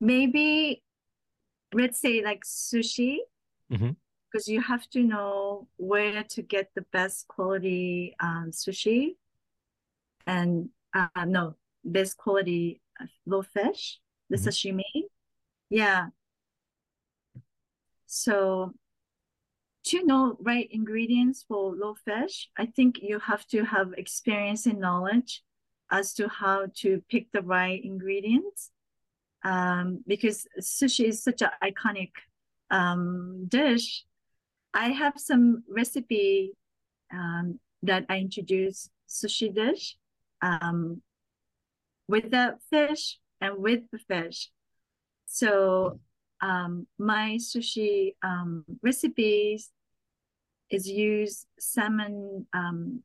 [0.00, 0.82] maybe
[1.74, 3.18] let's say like sushi,
[4.32, 9.16] because you have to know where to get the best quality um, sushi,
[10.26, 14.48] and uh, no, best quality uh, raw fish, the Mhm.
[14.48, 15.02] sashimi.
[15.68, 16.06] Yeah.
[18.06, 18.72] So
[19.84, 24.78] to know right ingredients for low fish, I think you have to have experience and
[24.78, 25.42] knowledge
[25.90, 28.70] as to how to pick the right ingredients.
[29.42, 32.10] Um, because sushi is such an iconic
[32.70, 34.04] um, dish.
[34.74, 36.52] I have some recipe
[37.12, 39.96] um, that I introduce sushi dish
[40.42, 41.00] um,
[42.06, 44.50] with the fish and with the fish.
[45.26, 46.00] So
[46.40, 49.70] um, my sushi um, recipes
[50.70, 53.02] is use salmon um,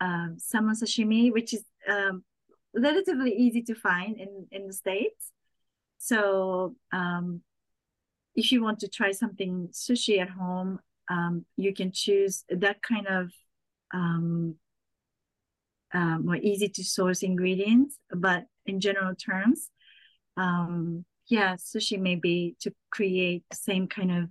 [0.00, 2.22] uh, salmon sashimi, which is um,
[2.74, 5.32] relatively easy to find in in the states.
[5.98, 7.42] So um,
[8.36, 10.78] if you want to try something sushi at home,
[11.56, 13.32] you can choose that kind of
[15.92, 17.98] more easy to source ingredients.
[18.10, 19.70] But in general terms,
[20.36, 24.28] um, yeah, sushi may be to create the same kind of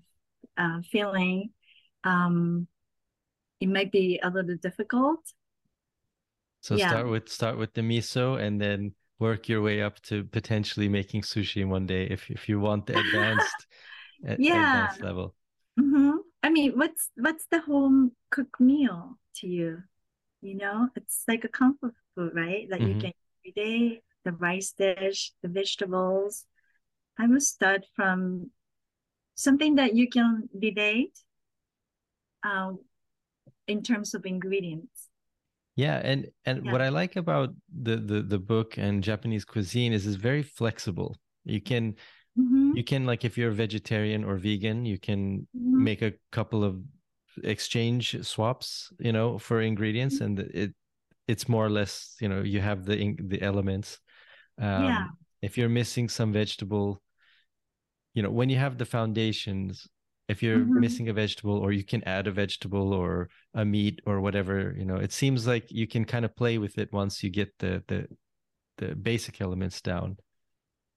[0.57, 1.51] uh, feeling.
[2.03, 2.67] Um,
[3.61, 5.21] it might be a little difficult.
[6.61, 6.77] So Yeah.
[6.77, 11.21] start with start with the miso and then work your way up to potentially making
[11.23, 13.65] sushi one day if if you want the advanced
[14.37, 14.61] Yeah.
[14.61, 15.35] advanced level.
[15.77, 16.11] hmm
[16.43, 19.83] I mean, what's what's the home cooked meal to you?
[20.41, 22.67] You know, it's like a comfort food, right?
[22.69, 22.97] That you Mhm.
[22.97, 23.11] can
[23.45, 26.45] eat every day, the rice dish, the vegetables.
[27.19, 28.51] I will start from
[29.35, 31.17] something that you can relate
[32.43, 32.73] uh,
[33.67, 35.09] in terms of ingredients.
[35.75, 36.71] Yeah, and and Yeah.
[36.71, 41.17] what I like about the the the book and Japanese cuisine is it's very flexible.
[41.43, 41.95] You can
[42.35, 45.85] Mhm, you can like if you're a vegetarian or vegan, you can mhm.
[45.85, 46.81] make a couple of
[47.43, 50.73] exchange swaps, you know, for ingredients, and it
[51.27, 53.99] it's more or less, you know, you have the the elements.
[54.59, 55.07] Um, Yeah.
[55.41, 57.01] If you're missing some vegetable,
[58.17, 59.87] you know, when you have the foundations,
[60.29, 60.83] if you're Mhm.
[60.85, 64.85] missing a vegetable, or you can add a vegetable or a meat or whatever, you
[64.85, 67.83] know, it seems like you can kind of play with it once you get the
[67.89, 68.07] the
[68.79, 70.17] the basic elements down.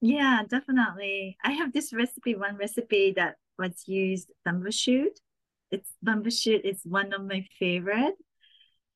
[0.00, 1.36] Yeah, definitely.
[1.44, 5.20] I have this recipe, one recipe that was used bamboo shoot.
[5.70, 8.14] It's bamboo shoot is one of my favorite.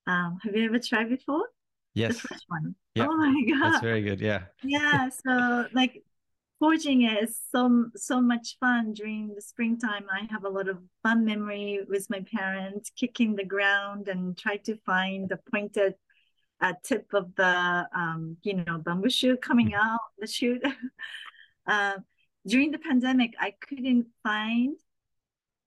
[0.06, 1.48] Um, have you ever tried before?
[1.94, 2.76] yes The fresh one.
[2.94, 3.62] Yeah, Oh my God.
[3.62, 4.20] that's very good.
[4.20, 4.46] Yeah.
[4.62, 6.03] Yeah, so like
[6.64, 7.62] forging it is so
[8.10, 10.06] so much fun during the springtime.
[10.10, 14.56] I have a lot of fun memory with my parents kicking the ground and try
[14.68, 15.94] to find the pointed
[16.64, 17.54] uh, tip of the
[18.02, 19.84] um, you know bamboo shoot coming Mhm.
[19.86, 20.62] out the shoot.
[21.66, 21.96] uh,
[22.46, 24.76] during the pandemic, I couldn't find.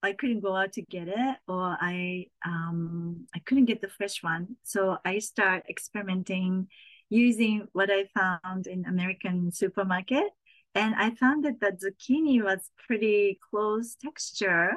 [0.09, 4.17] I couldn't go out to get it, or I um I couldn't get the fresh
[4.23, 4.43] one.
[4.63, 6.67] So I start experimenting
[7.09, 10.29] using what I found in American supermarket.
[10.77, 14.73] And I found that the zucchini was pretty close texture.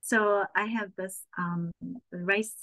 [0.00, 1.72] So I have this um,
[2.10, 2.54] rice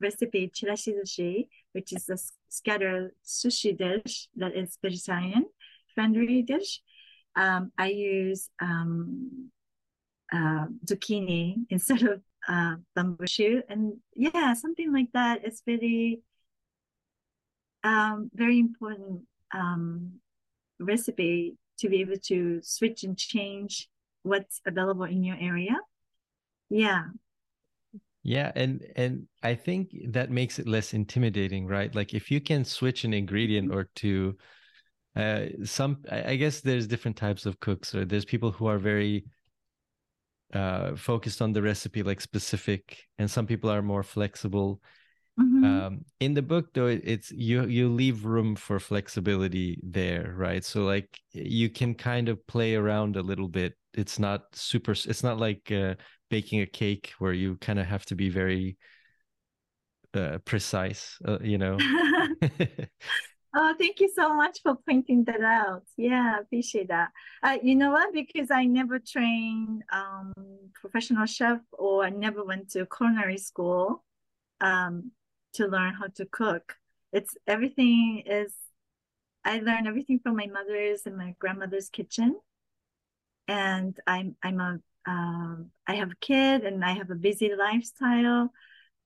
[0.00, 2.16] recipe, chirashi sushi, which is a
[2.48, 5.46] scattered sushi dish that is vegetarian
[5.92, 6.82] friendly dish.
[7.34, 9.50] Um, I use um,
[10.32, 13.64] uh, zucchini instead of uh, bamboo shoot.
[13.68, 16.20] And yeah, something like that is very
[17.82, 19.22] um, very important
[19.52, 20.20] um,
[20.78, 23.88] recipe to be able to switch and change
[24.22, 25.76] what's available in your area.
[26.70, 27.04] Yeah.
[28.22, 31.94] Yeah, and and I think that makes it less intimidating, right?
[31.94, 34.38] Like if you can switch an ingredient or two,
[35.14, 39.26] uh, some I guess there's different types of cooks, or there's people who are very
[40.54, 44.80] uh focused on the recipe, like specific, and some people are more flexible.
[45.38, 45.86] Mhm.
[45.86, 50.64] Um, in the book, though, it's you you leave room for flexibility there, right?
[50.64, 53.74] So like you can kind of play around a little bit.
[53.94, 54.92] It's not super.
[54.92, 55.94] It's not like uh,
[56.30, 58.76] baking a cake where you kind of have to be very
[60.14, 61.84] uh, precise, uh, you know.
[63.56, 65.84] Oh, thank you so much for pointing that out.
[65.96, 67.10] Yeah, appreciate that.
[67.42, 68.12] Uh, you know what?
[68.12, 70.32] Because I never trained um,
[70.74, 74.02] professional chef or I never went to culinary school
[74.60, 75.12] um,
[75.54, 76.76] to learn how to cook.
[77.12, 78.52] It's everything is,
[79.44, 82.38] I learned everything from my mother's and my grandmother's kitchen.
[83.46, 88.52] And I'm, I'm a, um, I have a kid and I have a busy lifestyle.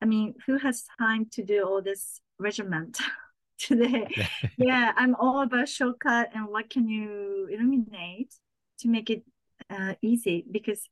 [0.00, 2.98] I mean, who has time to do all this regiment
[3.58, 4.08] today?
[4.56, 8.34] yeah, I'm all about shortcut and what can you eliminate
[8.80, 9.24] to make it
[9.70, 10.88] uh, easy because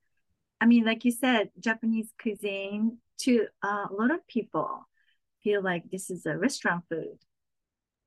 [0.60, 4.86] I mean, like you said, Japanese cuisine to uh, a lot of people
[5.46, 7.18] feel like this is a restaurant food,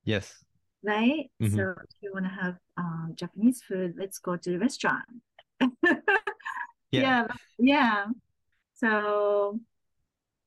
[0.03, 0.43] yes.
[0.83, 1.31] right?
[1.41, 1.55] Mhm.
[1.55, 5.07] So if you want to have uh, Japanese food, let's go to the restaurant.
[6.91, 7.01] Yeah.
[7.01, 7.27] yeah,
[7.59, 8.05] yeah.
[8.73, 9.59] So,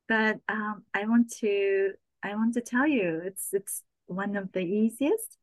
[0.09, 4.59] but um, I want to I want to tell you it's it's one of the
[4.59, 5.37] easiest,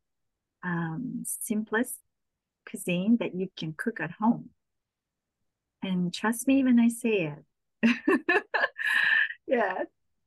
[0.62, 1.96] um, simplest
[2.68, 4.50] cuisine that you can cook at home.
[5.82, 7.42] And trust me when I say it.
[9.46, 9.84] yeah.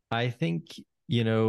[0.10, 0.64] I think
[1.16, 1.45] you know.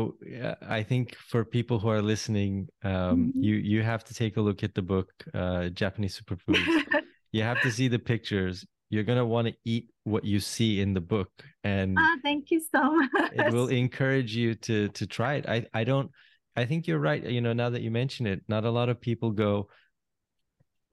[0.79, 2.55] I think for people who are listening,
[2.93, 3.43] um, Mhm.
[3.47, 5.09] you you have to take a look at the book,
[5.41, 6.67] uh, Japanese Superfoods.
[7.37, 8.57] you have to see the pictures.
[8.93, 11.31] You're gonna want to eat what you see in the book,
[11.65, 13.33] and Ah, thank you so much.
[13.41, 15.45] it will encourage you to to try it.
[15.57, 16.11] I I don't.
[16.61, 17.23] I think you're right.
[17.37, 19.69] You know, now that you mention it, not a lot of people go.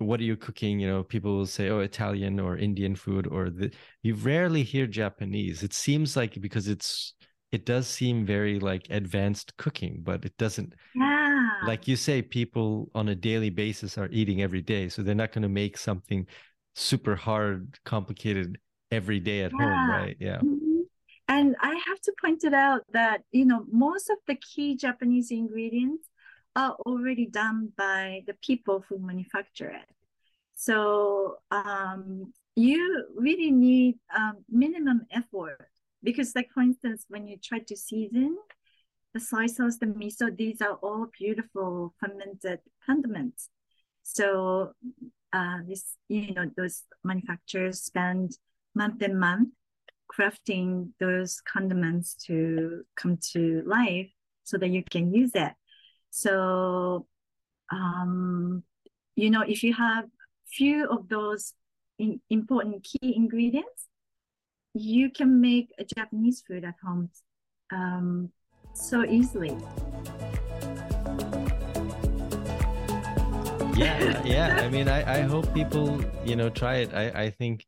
[0.10, 0.80] What are you cooking?
[0.82, 3.68] You know, people will say, "Oh, Italian or Indian food," or the.
[4.02, 5.62] You rarely hear Japanese.
[5.68, 7.14] It seems like because it's.
[7.52, 10.74] It does seem very like advanced cooking, but it doesn't.
[10.96, 11.50] Yeah.
[11.68, 15.32] Like you say, people on a daily basis are eating every day, so they're not
[15.32, 16.26] going to make something
[16.76, 18.58] super hard, complicated
[18.92, 20.18] every day at home, right?
[20.20, 20.40] Yeah.
[20.40, 20.88] Mhm.
[21.28, 25.32] And I have to point it out that, you know, most of the key Japanese
[25.32, 26.10] ingredients
[26.56, 29.90] are already done by the people who manufacture it.
[30.56, 35.71] So um, you really need um, minimum effort
[36.04, 38.38] because, like for instance, when you try to season
[39.14, 43.50] the soy sauce, the miso, these are all beautiful fermented condiments.
[44.04, 44.72] So
[45.34, 48.38] uh, this, you know, those manufacturers spend
[48.74, 49.50] month and month
[50.12, 54.10] crafting those condiments to come to life
[54.44, 55.54] so that you can use it.
[56.10, 57.08] So,
[57.72, 58.64] um,
[59.16, 60.06] you know, if you have
[60.46, 61.54] few of those
[61.98, 63.88] in, important key ingredients,
[64.74, 67.10] you can make a Japanese food at home
[67.74, 68.32] um,
[68.74, 69.58] so easily.
[73.76, 74.60] Yeah, yeah.
[74.62, 76.94] I mean, I, I hope people, you know, try it.
[76.94, 77.66] I, I think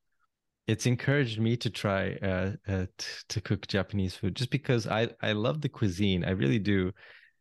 [0.67, 5.09] it's encouraged me to try uh, uh t- to cook Japanese food just because I
[5.21, 6.23] I love the cuisine.
[6.23, 6.91] I really do.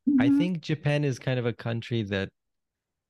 [0.08, 0.20] Mm-hmm.
[0.20, 2.30] I think Japan is kind of a country that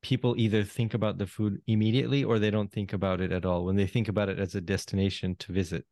[0.03, 3.65] people either think about the food immediately or they don't think about it at all
[3.65, 5.87] when they think about it as a destination to visit.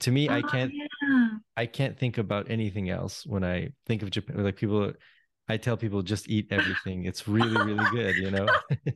[0.00, 1.28] To me, oh, I can't yeah.
[1.56, 4.42] I can't think about anything else when I think of Japan.
[4.42, 4.92] Like people
[5.48, 7.04] I tell people just eat everything.
[7.04, 8.46] It's really, really good, you know?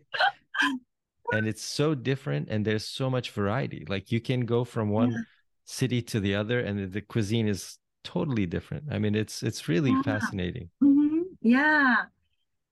[1.33, 5.11] and it's so different and there's so much variety like you can go from one
[5.11, 5.19] yeah.
[5.65, 9.91] city to the other and the cuisine is totally different i mean it's it's really
[9.91, 10.03] yeah.
[10.03, 11.23] fascinating mm-hmm.
[11.41, 12.05] yeah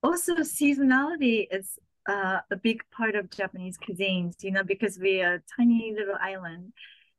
[0.02, 1.78] also seasonality is
[2.08, 6.72] uh, a big part of japanese cuisines you know because we're a tiny little island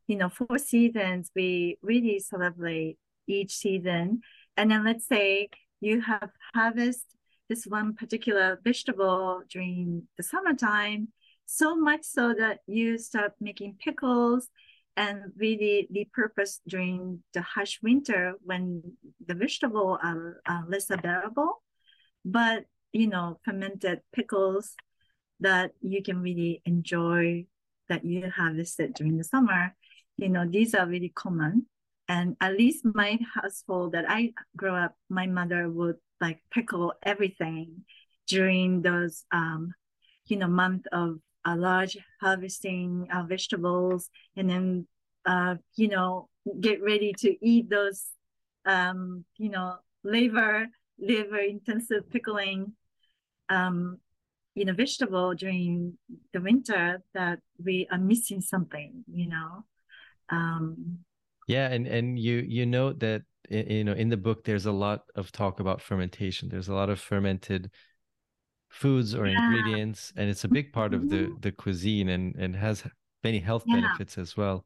[0.08, 2.98] you know four seasons we really celebrate
[3.28, 4.22] each season
[4.58, 5.50] and then let's say
[5.82, 7.06] you have harvest
[7.50, 11.08] this one particular vegetable during the summertime
[11.46, 14.50] so much so that you start making pickles
[14.98, 18.82] and really repurpose during the harsh winter when
[19.26, 21.62] the vegetable are, are less available.
[22.24, 24.74] But you know, fermented pickles
[25.42, 27.46] that you can really enjoy
[27.90, 29.76] that you harvested during the summer.
[30.18, 31.68] You know, these are really common.
[32.08, 37.84] And at least my household that I grew up, my mother would like pickle everything
[38.28, 39.74] during those um,
[40.28, 44.88] you know, month of a large harvesting uh, vegetables and then
[45.26, 46.28] uh, you know
[46.60, 48.08] get ready to eat those
[48.66, 50.68] um, you know labor
[51.00, 52.74] labor intensive pickling
[53.50, 53.98] um,
[54.56, 55.98] you know vegetable during
[56.34, 59.64] the winter that we are missing something you know
[60.30, 61.00] um,
[61.48, 65.04] yeah and and you you know that you know in the book there's a lot
[65.16, 67.70] of talk about fermentation there's a lot of fermented
[68.70, 69.38] foods or yeah.
[69.38, 71.40] ingredients and it's a big part of the mm-hmm.
[71.42, 72.84] the cuisine and and has
[73.24, 73.76] many health yeah.
[73.76, 74.66] benefits as well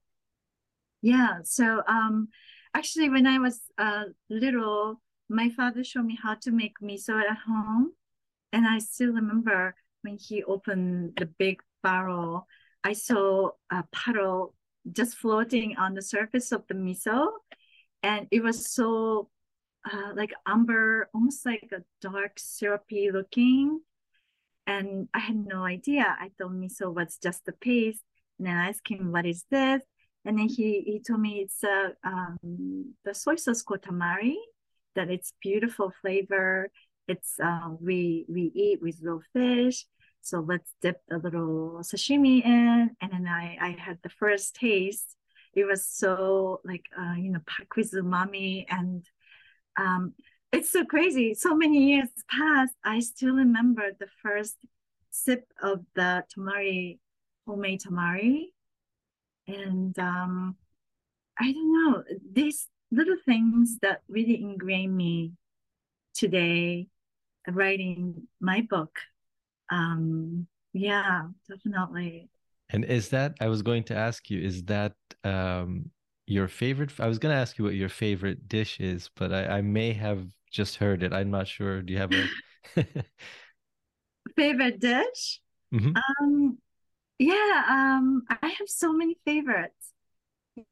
[1.01, 2.27] yeah so um
[2.73, 7.37] actually when i was uh, little my father showed me how to make miso at
[7.45, 7.91] home
[8.51, 12.47] and i still remember when he opened the big barrel
[12.83, 14.55] i saw a puddle
[14.91, 17.27] just floating on the surface of the miso
[18.03, 19.29] and it was so
[19.91, 23.79] uh, like amber almost like a dark syrupy looking
[24.69, 26.15] and I had no idea.
[26.19, 28.03] I thought miso was just the paste.
[28.37, 29.81] And then I asked him, what is this?
[30.25, 34.35] And then he, he told me it's uh, um, the soy sauce called tamari,
[34.95, 36.69] that it's beautiful flavor.
[37.07, 39.87] It's uh, we we eat with raw fish.
[40.21, 42.91] So let's dip a little sashimi in.
[43.01, 45.15] And then I, I had the first taste.
[45.53, 47.77] It was so like, uh, you know, packed.
[47.93, 49.05] And
[49.77, 50.13] um,
[50.51, 51.33] it's so crazy.
[51.33, 52.75] So many years passed.
[52.83, 54.57] I still remember the first
[55.09, 56.99] sip of the tamari,
[57.47, 58.45] homemade tamari.
[59.47, 60.55] And um,
[61.39, 65.33] I don't know, these little things that really ingrain me
[66.13, 66.87] today,
[67.47, 68.99] writing my book.
[69.69, 72.29] Um, yeah, definitely.
[72.69, 74.93] And is that, I was going to ask you, is that
[75.23, 75.89] um,
[76.27, 76.91] your favorite?
[76.99, 79.93] I was going to ask you what your favorite dish is, but I, I may
[79.93, 81.13] have just heard it.
[81.13, 81.81] I'm not sure.
[81.81, 82.85] Do you have a
[84.35, 85.41] favorite dish?
[85.73, 85.93] Mm-hmm.
[86.21, 86.57] Um,
[87.17, 89.93] yeah, um, I have so many favorites.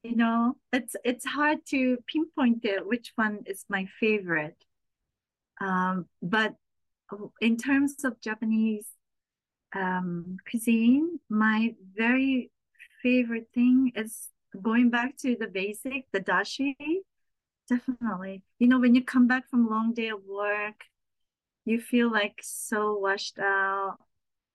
[0.03, 4.57] You know, it's it's hard to pinpoint it which one is my favorite.
[5.61, 6.55] Um, but
[7.41, 8.87] in terms of Japanese
[9.75, 12.51] um, cuisine, my very
[13.03, 14.29] favorite thing is
[14.61, 16.75] going back to the basic, the dashi
[17.67, 18.43] definitely.
[18.59, 20.85] You know, when you come back from long day of work,
[21.65, 23.97] you feel like so washed out.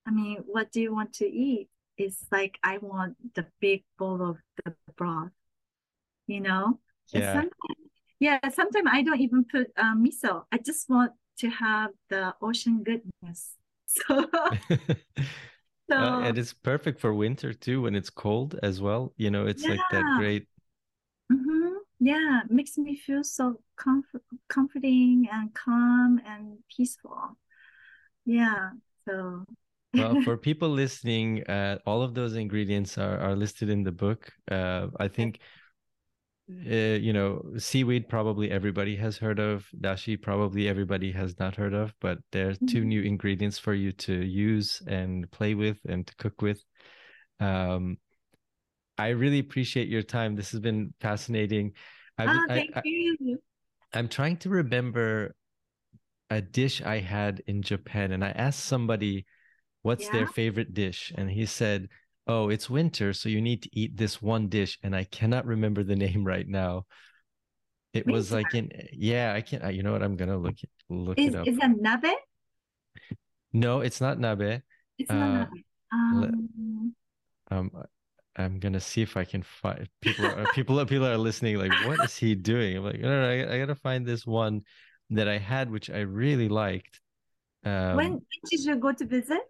[0.06, 1.68] I mean, what do you want to eat?
[1.96, 5.30] It's like I want the big bowl of the broth.
[6.26, 6.80] You know?
[7.08, 7.32] Yeah.
[7.32, 10.44] Sometimes, yeah, sometimes I don't even put um, miso.
[10.50, 13.56] I just want to have the ocean goodness.
[13.86, 14.26] So,
[15.90, 19.12] so Uh, and it's perfect for winter too when it's cold as well.
[19.16, 20.14] You know, it's like that yeah.
[20.14, 20.48] great.
[21.30, 27.36] hmm Yeah, makes me feel so comfort, comforting and calm and peaceful.
[28.26, 28.72] Yeah.
[29.06, 29.46] So,
[29.96, 34.32] Well, for people listening, uh, all of those ingredients are are listed in the book.
[34.50, 35.40] Uh, I think
[36.50, 39.66] uh, you know, seaweed probably everybody has heard of.
[39.80, 42.86] Dashi probably everybody has not heard of, but there are two Mhm.
[42.86, 46.62] new ingredients for you to use and play with and to cook with.
[47.40, 47.98] Um,
[48.98, 50.36] I really appreciate your time.
[50.36, 51.72] This has been fascinating.
[52.18, 53.42] I've, Ah, I, thank I, you.
[53.94, 55.34] I'm trying to remember
[56.30, 59.26] a dish I had in Japan, and I asked somebody
[59.82, 61.88] what's their favorite dish, and he said,
[62.26, 65.82] "Oh, it's winter, so you need to eat this one dish," and I cannot remember
[65.84, 66.86] the name right now.
[67.92, 69.74] It was like in yeah, I can't.
[69.74, 70.02] You know what?
[70.02, 71.48] I'm gonna look it look it up.
[71.48, 72.12] is that nabe?
[73.52, 74.62] No, it's not nabe.
[74.98, 75.64] It's not Uh, nabe.
[76.10, 76.32] le-
[77.50, 77.70] Um, um,
[78.36, 80.32] I'm gonna see if I can find people.
[80.34, 81.58] Are, people are people are listening.
[81.58, 82.76] Like, what is he doing?
[82.78, 84.62] I'm like, no, no, I, I gotta find this one
[85.10, 87.00] that I had, which I really liked.
[87.90, 88.20] when Um, when
[88.50, 89.42] did you go to visit?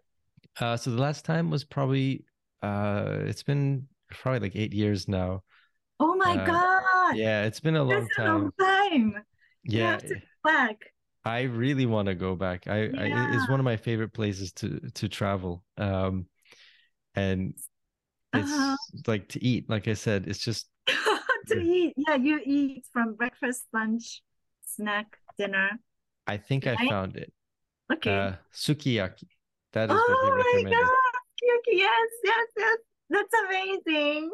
[0.59, 2.25] uh, so the last time was probably
[2.63, 5.43] uh, it's been probably like eight years now.
[5.99, 6.71] Oh my Uh, God,
[7.09, 8.53] yeah, it's been a long that's a long time.
[8.59, 9.25] time.
[9.63, 10.77] Yeah, have to go back.
[11.25, 12.67] I really want to go back.
[12.67, 15.63] I, I it's one of my favorite places to to travel.
[15.77, 16.27] Um,
[17.15, 17.55] and
[18.33, 18.75] Uh-huh.
[18.75, 19.69] it's like to eat.
[19.69, 20.67] Like I said, it's just
[21.47, 21.93] To eat.
[21.97, 24.21] Yeah, you eat from breakfast, lunch,
[24.65, 25.79] snack, dinner.
[26.27, 26.93] I think I Right?
[26.93, 27.33] found it.
[27.91, 28.19] Okay.
[28.21, 29.27] Uh, sukiyaki.
[29.73, 30.93] That is what he Oh my recommended.
[31.41, 32.77] Yes, yes, yes.
[33.09, 34.31] That's amazing.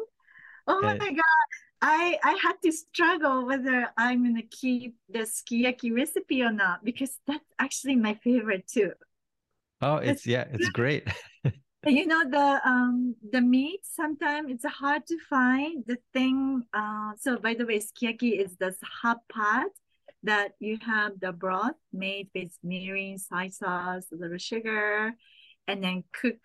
[0.66, 1.48] Oh my Uh, God.
[1.82, 7.18] I I had to struggle whether I'm gonna keep the sukiyaki recipe or not because
[7.26, 8.92] that's actually my favorite too.
[9.82, 11.08] oh, It's it's yeah, it's great.
[11.86, 16.62] you know the um the meat sometimes it's hard to find the thing.
[16.74, 19.68] Uh, so by the way, sukiyaki is this hot pot
[20.22, 25.14] that you have the broth made with mirin, soy sauce, a little sugar,
[25.66, 26.38] and then cook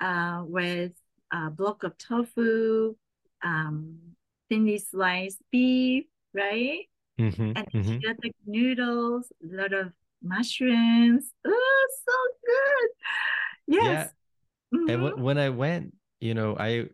[0.00, 0.92] uh, with
[1.32, 2.96] a block of tofu,
[3.44, 3.98] um,
[4.48, 6.86] thinly sliced beef, right?
[7.18, 9.92] hmm And hmm shirataki noodles, a lot of
[10.22, 11.32] mushrooms.
[11.46, 12.12] Oh, so
[12.46, 12.90] good.
[13.78, 14.12] Yeah, Yes.
[14.88, 16.88] and w when I went, you know, I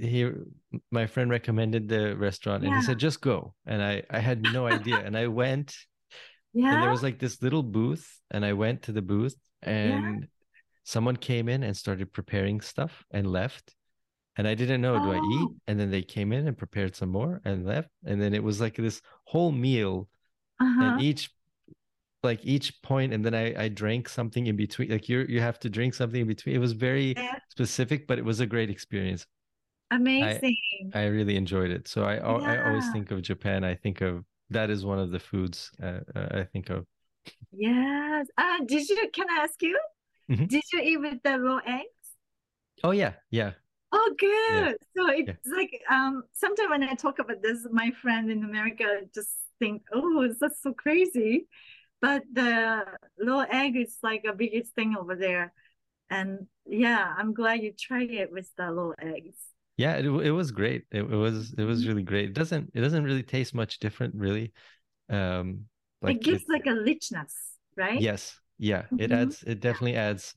[0.00, 0.30] he
[0.90, 4.66] my friend recommended the restaurant, and he said just go, and I I had no
[4.66, 5.74] idea, and I went,
[6.70, 9.36] and there was like this little booth, and I went to the booth,
[9.82, 10.16] Yeah.
[10.86, 13.74] And someone came in and started preparing stuff and left.
[14.36, 15.48] And I didn't know, do I eat?
[15.50, 17.88] Oh, And then they came in and prepared some more and left.
[18.04, 20.08] And then it was like this whole meal
[20.60, 20.98] and uh-huh.
[21.00, 21.30] each
[22.22, 24.90] like each point and then I I drank something in between.
[24.90, 26.56] Like you you have to drink something in between.
[26.56, 27.38] It was very Yeah.
[27.48, 29.26] specific, but it was a great experience.
[29.90, 30.56] Amazing.
[30.94, 31.88] I really enjoyed it.
[31.88, 33.64] So I al- I always think of Japan.
[33.64, 36.86] I think of that is one of the foods uh, uh, I think of.
[37.52, 38.26] Yes.
[38.36, 39.78] Uh, did you, can I ask you?
[40.28, 40.46] Mhm.
[40.48, 42.16] Did you eat with the raw eggs?
[42.82, 43.52] Oh yeah, yeah,
[43.92, 44.14] Oh,
[44.48, 44.78] yeah, good.
[44.96, 45.34] So yeah.
[45.34, 49.82] it's like um sometimes when I talk about this, my friend in America just think,
[49.92, 51.48] oh, that's so crazy.
[52.00, 52.84] But the
[53.20, 55.52] raw egg is like a biggest thing over there.
[56.10, 59.38] And yeah, I'm glad you tried it with the raw eggs.
[59.76, 60.86] Yeah, it, it was great.
[60.90, 61.86] It, it was it was Mhm.
[61.86, 62.30] really great.
[62.30, 64.52] It doesn't it doesn't really taste much different, really.
[65.10, 65.66] Um,
[66.06, 68.06] It gives it, like a richness, right?
[68.06, 70.34] yes, yeah, it hmm adds it definitely adds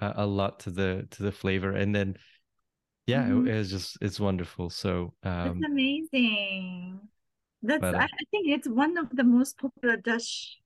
[0.00, 2.16] a, a lot to the to the flavor, and then
[3.06, 4.70] yeah, hmm it, it was just it's wonderful.
[4.70, 7.08] So That's um, amazing.
[7.62, 10.58] That's but I, uh, I think it's one of the most popular dish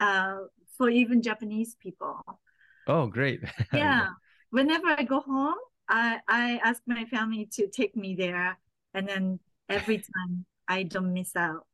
[0.00, 0.40] uh
[0.76, 2.22] for even Japanese people.
[2.86, 3.40] oh great,
[3.72, 4.06] Yeah.
[4.50, 8.58] Whenever I go home, I I ask my family to take me there,
[8.94, 11.66] and then every time I don't miss out.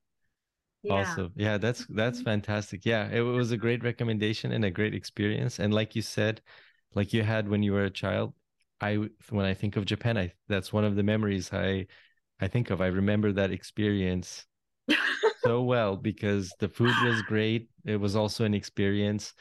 [0.83, 1.19] Yeah.
[1.19, 1.33] awesome.
[1.37, 2.23] Yeah, that's that's Mhm.
[2.23, 2.85] fantastic.
[2.85, 5.59] Yeah, it was a great recommendation and a great experience.
[5.59, 6.43] And like you said,
[6.95, 8.35] like you had when you were a child,
[8.81, 8.97] I
[9.31, 11.87] when I think of Japan, I that's one of the memories I
[12.41, 12.81] I think of.
[12.81, 14.47] I remember that experience
[15.45, 17.71] so well because the food was great.
[17.85, 19.35] It was also an experience.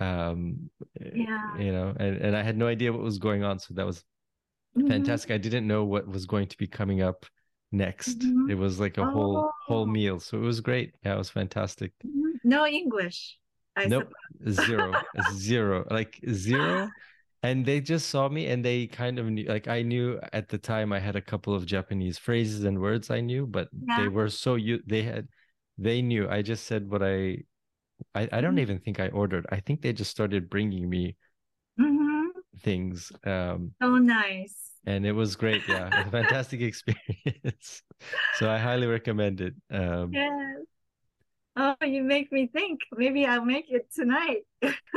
[0.00, 0.70] Um,
[1.00, 1.38] eh, Yeah.
[1.54, 3.58] you know, and, and I had no idea what was going on.
[3.60, 4.04] So that was
[4.74, 4.86] Mhm.
[4.86, 5.30] fantastic.
[5.30, 7.26] I didn't know what was going to be coming up
[7.72, 8.32] next.
[8.32, 8.46] Mhm.
[8.46, 9.86] It was like a whole whole Oh.
[9.86, 10.20] meal.
[10.20, 10.94] So it was great.
[11.04, 11.92] Yeah, it was fantastic.
[12.04, 12.40] Mhm.
[12.44, 13.38] No English,
[13.76, 14.12] I Nope,
[14.48, 16.92] zero, zero, like zero.
[17.42, 20.58] and they just saw me and they kind of knew like i knew at the
[20.58, 23.94] time i had a couple of japanese phrases and words i knew but Yeah.
[23.94, 25.28] they were so you they had
[25.78, 27.38] they knew i just said what i
[28.14, 28.60] i, I don't Mhm.
[28.60, 31.16] even think i ordered i think they just started bringing me
[31.78, 32.28] hmm
[32.60, 34.67] things um So nice.
[34.88, 37.82] And it was great yeah a fantastic experience
[38.30, 40.66] so i highly recommend it um Yes.
[41.56, 42.80] Oh, you make me think.
[42.96, 44.44] Maybe I'll make it tonight.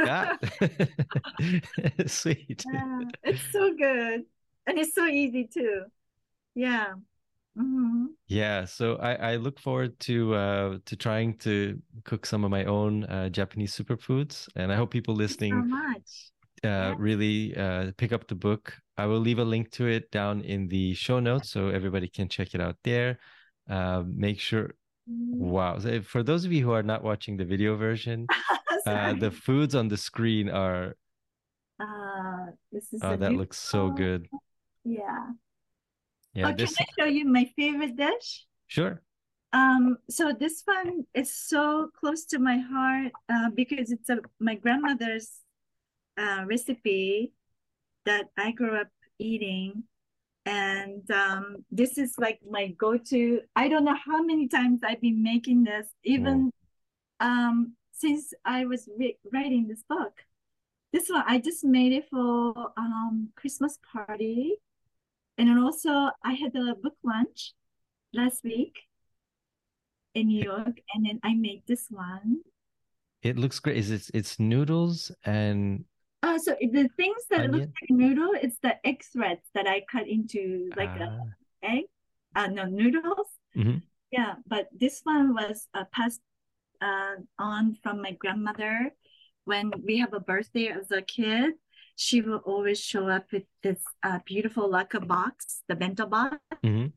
[0.03, 0.31] yeah
[2.07, 4.25] sweet Yeah, it's so good.
[4.67, 5.85] And it's so easy too.
[6.55, 6.93] Yeah.
[7.57, 12.51] hmm Yeah, so I, I look forward to uh, to trying to cook some of
[12.51, 16.31] my own uh, Japanese superfoods, and I hope people listening So much.
[16.63, 16.95] Uh, Yeah.
[16.97, 18.77] really uh, pick up the book.
[18.97, 22.29] I will leave a link to it down in the show notes so everybody can
[22.29, 23.19] check it out there.
[23.69, 24.75] Uh, make sure,
[25.09, 25.37] Mhm.
[25.37, 25.79] wow!
[25.79, 28.27] So for those of you who are not watching the video version,
[28.85, 30.95] uh, the foods on the screen are
[31.81, 34.29] Uh, this is oh, that looks so good.
[34.85, 35.33] Yeah.
[36.33, 38.45] Yeah, oh, this can I show you my favorite dish?
[38.67, 39.01] sure.
[39.51, 44.55] Um, so this one is so close to my heart uh, because it's a my
[44.55, 45.40] grandmother's
[46.21, 47.33] uh, recipe
[48.05, 48.87] that I grew up
[49.19, 49.83] eating.
[50.45, 53.41] And um, this is like my go-to.
[53.55, 56.51] I don't know how many times I've been making this, even
[57.19, 60.13] um, since I was re writing this book.
[60.93, 64.55] This one, I just made it for um, Christmas party.
[65.37, 67.53] And then also I had a book lunch
[68.13, 68.75] last week
[70.13, 72.41] in New York, and then I made this one.
[73.21, 73.77] It looks great.
[73.77, 74.09] Is it?
[74.13, 75.85] It's noodles and
[76.23, 77.73] Uh, so the things that look Onion?
[77.81, 81.25] like noodle, it's the egg threads that I cut into like a ah,
[81.63, 81.85] egg,
[82.35, 83.27] uh, no noodles.
[83.55, 83.81] Mhm.
[84.11, 86.21] Yeah, but this one was uh, passed
[86.81, 88.91] uh, on from my grandmother
[89.45, 91.53] when we have a birthday as a kid.
[91.95, 96.93] She will always show up with this uh, beautiful lacquer box, the bento box, mhm.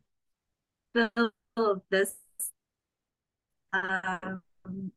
[0.95, 2.15] full of this
[3.73, 4.43] um,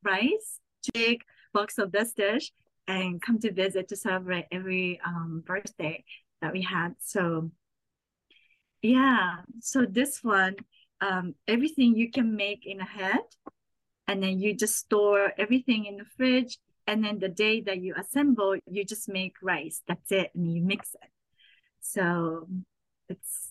[0.03, 0.59] rice,
[0.93, 1.23] big
[1.53, 2.51] box of this dish,
[2.87, 6.03] and come to visit to celebrate every um, birthday
[6.41, 6.95] that we had.
[6.99, 7.51] So,
[8.81, 10.55] yeah, so this one,
[11.01, 13.21] um, everything you can make in a head,
[14.07, 16.59] and then you just store everything in the fridge.
[16.87, 19.81] And then the day that you assemble, you just make rice.
[19.87, 21.09] That's it, and you mix it.
[21.81, 22.47] So
[23.09, 23.49] it's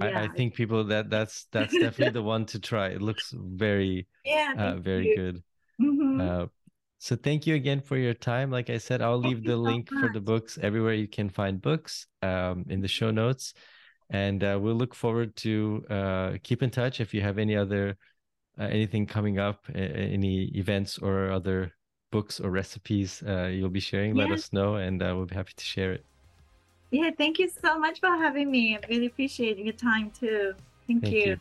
[0.00, 2.88] I, I think people that that's that's definitely the one to try.
[2.88, 5.16] It looks very yeah, uh, very you.
[5.16, 5.42] good.
[5.80, 6.20] Mhm.
[6.20, 6.46] Uh,
[7.00, 8.50] so thank you again for your time.
[8.50, 11.60] Like I said, I'll leave the so link for the books everywhere you can find
[11.60, 13.54] books um, in the show notes,
[14.10, 17.96] and uh, we'll look forward to uh, keep in touch if you have any other
[18.60, 21.72] uh, anything coming up, any events or other
[22.12, 24.14] books or recipes uh, you'll be sharing.
[24.14, 26.04] Let us know, and uh, we'll be happy to share it.
[26.90, 28.76] Yeah, thank you so much for having me.
[28.76, 30.52] I really appreciate your time too.
[30.86, 31.30] Thank, Thank you.
[31.30, 31.40] you.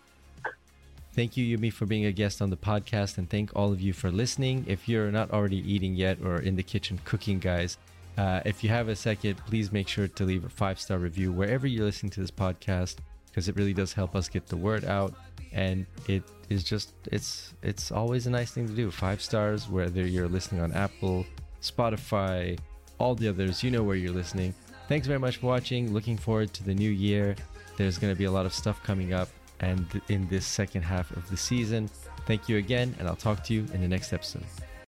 [1.19, 3.91] Thank you, Yumi, for being a guest on the podcast, and thank all of you
[3.91, 4.63] for listening.
[4.69, 7.77] If you're not already eating yet or in the kitchen cooking, guys,
[8.17, 11.33] uh, if you have a second, please make sure to leave a five star review
[11.33, 14.85] wherever you're listening to this podcast because it really does help us get the word
[14.85, 15.13] out.
[15.51, 18.89] And it is just it's it's always a nice thing to do.
[18.89, 21.25] Five stars, whether you're listening on Apple,
[21.61, 22.57] Spotify,
[22.97, 24.53] all the others, you know where you're listening.
[24.87, 25.91] Thanks very much for watching.
[25.91, 27.35] Looking forward to the new year.
[27.75, 29.27] There's going to be a lot of stuff coming up
[29.59, 31.89] and in this second half of the season.
[32.25, 34.43] Thank you again, and I'll talk to you in the next episode.